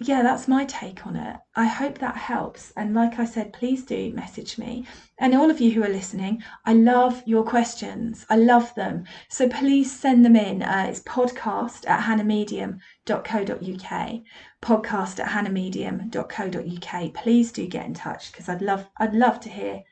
yeah, 0.00 0.22
that's 0.22 0.46
my 0.46 0.64
take 0.64 1.04
on 1.06 1.16
it. 1.16 1.36
I 1.56 1.66
hope 1.66 1.98
that 1.98 2.16
helps. 2.16 2.72
And 2.76 2.94
like 2.94 3.18
I 3.18 3.24
said, 3.24 3.52
please 3.52 3.84
do 3.84 4.12
message 4.12 4.56
me. 4.56 4.86
And 5.18 5.34
all 5.34 5.50
of 5.50 5.60
you 5.60 5.72
who 5.72 5.82
are 5.82 5.88
listening, 5.88 6.40
I 6.64 6.74
love 6.74 7.20
your 7.26 7.42
questions. 7.42 8.24
I 8.30 8.36
love 8.36 8.72
them. 8.76 9.06
So 9.28 9.48
please 9.48 9.90
send 9.90 10.24
them 10.24 10.36
in. 10.36 10.62
Uh, 10.62 10.86
it's 10.88 11.00
podcast 11.00 11.88
at 11.88 12.04
hannahmedium.co.uk. 12.04 14.20
Podcast 14.62 15.18
at 15.18 15.30
hannahmedium.co.uk. 15.30 17.14
Please 17.14 17.50
do 17.50 17.66
get 17.66 17.86
in 17.86 17.94
touch 17.94 18.30
because 18.30 18.48
I'd 18.48 18.62
love 18.62 18.88
I'd 18.98 19.14
love 19.14 19.40
to 19.40 19.48
hear 19.48 19.82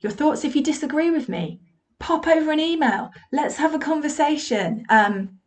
your 0.00 0.12
thoughts. 0.12 0.44
If 0.44 0.54
you 0.54 0.62
disagree 0.62 1.10
with 1.10 1.28
me, 1.28 1.60
pop 1.98 2.28
over 2.28 2.52
an 2.52 2.60
email. 2.60 3.10
Let's 3.32 3.56
have 3.56 3.74
a 3.74 3.80
conversation. 3.80 4.86
Um, 4.88 5.40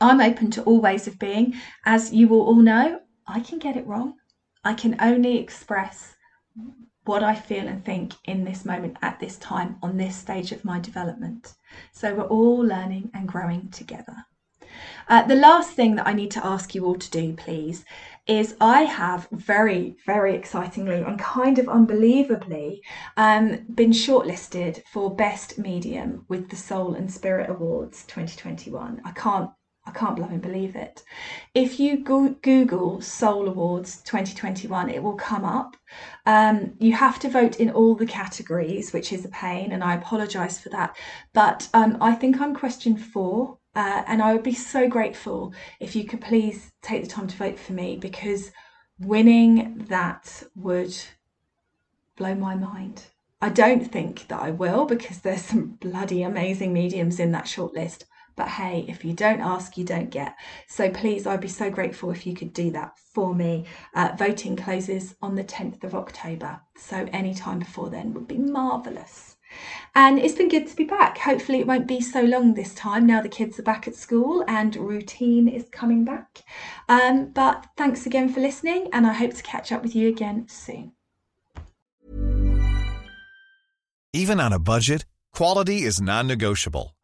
I'm 0.00 0.20
open 0.20 0.52
to 0.52 0.62
all 0.62 0.80
ways 0.80 1.08
of 1.08 1.18
being. 1.18 1.54
As 1.84 2.12
you 2.12 2.28
will 2.28 2.42
all 2.42 2.54
know, 2.56 3.00
I 3.26 3.40
can 3.40 3.58
get 3.58 3.76
it 3.76 3.86
wrong. 3.86 4.14
I 4.64 4.74
can 4.74 4.96
only 5.00 5.38
express 5.38 6.14
what 7.04 7.22
I 7.22 7.34
feel 7.34 7.66
and 7.66 7.84
think 7.84 8.14
in 8.24 8.44
this 8.44 8.64
moment 8.64 8.96
at 9.02 9.18
this 9.18 9.36
time 9.38 9.76
on 9.82 9.96
this 9.96 10.16
stage 10.16 10.52
of 10.52 10.64
my 10.64 10.78
development. 10.78 11.54
So 11.92 12.14
we're 12.14 12.24
all 12.24 12.58
learning 12.58 13.10
and 13.14 13.26
growing 13.26 13.70
together. 13.70 14.26
Uh, 15.08 15.22
the 15.22 15.34
last 15.34 15.72
thing 15.72 15.96
that 15.96 16.06
I 16.06 16.12
need 16.12 16.30
to 16.32 16.46
ask 16.46 16.74
you 16.74 16.84
all 16.86 16.94
to 16.94 17.10
do, 17.10 17.34
please, 17.34 17.84
is 18.26 18.56
I 18.60 18.82
have 18.82 19.28
very, 19.32 19.96
very 20.06 20.34
excitingly 20.34 21.02
and 21.02 21.18
kind 21.18 21.58
of 21.58 21.68
unbelievably 21.68 22.82
um, 23.16 23.66
been 23.74 23.90
shortlisted 23.90 24.82
for 24.92 25.14
Best 25.14 25.58
Medium 25.58 26.24
with 26.28 26.48
the 26.48 26.56
Soul 26.56 26.94
and 26.94 27.12
Spirit 27.12 27.50
Awards 27.50 28.04
2021. 28.04 29.02
I 29.04 29.10
can't 29.10 29.50
I 29.84 29.90
can't 29.90 30.16
blooming 30.16 30.38
believe 30.40 30.76
it. 30.76 31.02
If 31.54 31.80
you 31.80 31.98
go- 31.98 32.36
Google 32.42 33.00
Soul 33.00 33.48
Awards 33.48 34.00
2021, 34.02 34.88
it 34.90 35.02
will 35.02 35.14
come 35.16 35.44
up. 35.44 35.76
Um, 36.24 36.74
you 36.78 36.92
have 36.92 37.18
to 37.20 37.28
vote 37.28 37.58
in 37.58 37.70
all 37.70 37.94
the 37.96 38.06
categories, 38.06 38.92
which 38.92 39.12
is 39.12 39.24
a 39.24 39.28
pain, 39.28 39.72
and 39.72 39.82
I 39.82 39.94
apologise 39.94 40.58
for 40.60 40.68
that. 40.70 40.96
But 41.32 41.68
um, 41.74 41.98
I 42.00 42.14
think 42.14 42.40
I'm 42.40 42.54
question 42.54 42.96
four 42.96 43.58
Uh, 43.74 44.02
and 44.06 44.20
I 44.22 44.34
would 44.34 44.42
be 44.42 44.52
so 44.54 44.86
grateful 44.86 45.54
if 45.80 45.96
you 45.96 46.04
could 46.04 46.20
please 46.20 46.72
take 46.82 47.02
the 47.02 47.08
time 47.08 47.26
to 47.26 47.36
vote 47.36 47.58
for 47.58 47.72
me 47.72 47.96
because 47.96 48.50
winning 48.98 49.86
that 49.88 50.42
would 50.54 50.94
blow 52.16 52.34
my 52.34 52.54
mind. 52.54 53.06
I 53.40 53.48
don't 53.48 53.90
think 53.90 54.28
that 54.28 54.40
I 54.40 54.50
will 54.50 54.84
because 54.84 55.20
there's 55.20 55.42
some 55.42 55.78
bloody 55.80 56.22
amazing 56.22 56.72
mediums 56.72 57.18
in 57.18 57.32
that 57.32 57.46
shortlist. 57.46 58.04
But 58.36 58.48
hey, 58.48 58.84
if 58.88 59.04
you 59.04 59.12
don't 59.12 59.40
ask, 59.40 59.76
you 59.76 59.84
don't 59.84 60.10
get. 60.10 60.36
So 60.66 60.90
please, 60.90 61.26
I'd 61.26 61.40
be 61.40 61.48
so 61.48 61.70
grateful 61.70 62.10
if 62.10 62.26
you 62.26 62.34
could 62.34 62.52
do 62.52 62.70
that 62.70 62.98
for 62.98 63.34
me. 63.34 63.66
Uh, 63.94 64.10
voting 64.16 64.56
closes 64.56 65.14
on 65.20 65.34
the 65.34 65.44
10th 65.44 65.84
of 65.84 65.94
October. 65.94 66.60
So 66.76 67.08
any 67.12 67.34
time 67.34 67.58
before 67.58 67.90
then 67.90 68.14
would 68.14 68.28
be 68.28 68.38
marvellous. 68.38 69.36
And 69.94 70.18
it's 70.18 70.34
been 70.34 70.48
good 70.48 70.66
to 70.68 70.76
be 70.76 70.84
back. 70.84 71.18
Hopefully, 71.18 71.60
it 71.60 71.66
won't 71.66 71.86
be 71.86 72.00
so 72.00 72.22
long 72.22 72.54
this 72.54 72.74
time 72.74 73.06
now 73.06 73.20
the 73.20 73.28
kids 73.28 73.58
are 73.58 73.62
back 73.64 73.86
at 73.86 73.94
school 73.94 74.44
and 74.48 74.74
routine 74.76 75.48
is 75.48 75.68
coming 75.70 76.04
back. 76.04 76.42
Um, 76.88 77.30
but 77.32 77.66
thanks 77.76 78.06
again 78.06 78.32
for 78.32 78.40
listening, 78.40 78.88
and 78.92 79.06
I 79.06 79.12
hope 79.12 79.34
to 79.34 79.42
catch 79.42 79.70
up 79.70 79.82
with 79.82 79.94
you 79.94 80.08
again 80.08 80.46
soon. 80.48 80.92
Even 84.14 84.40
on 84.40 84.52
a 84.52 84.58
budget, 84.58 85.04
quality 85.32 85.82
is 85.82 86.00
non 86.00 86.26
negotiable. 86.26 86.94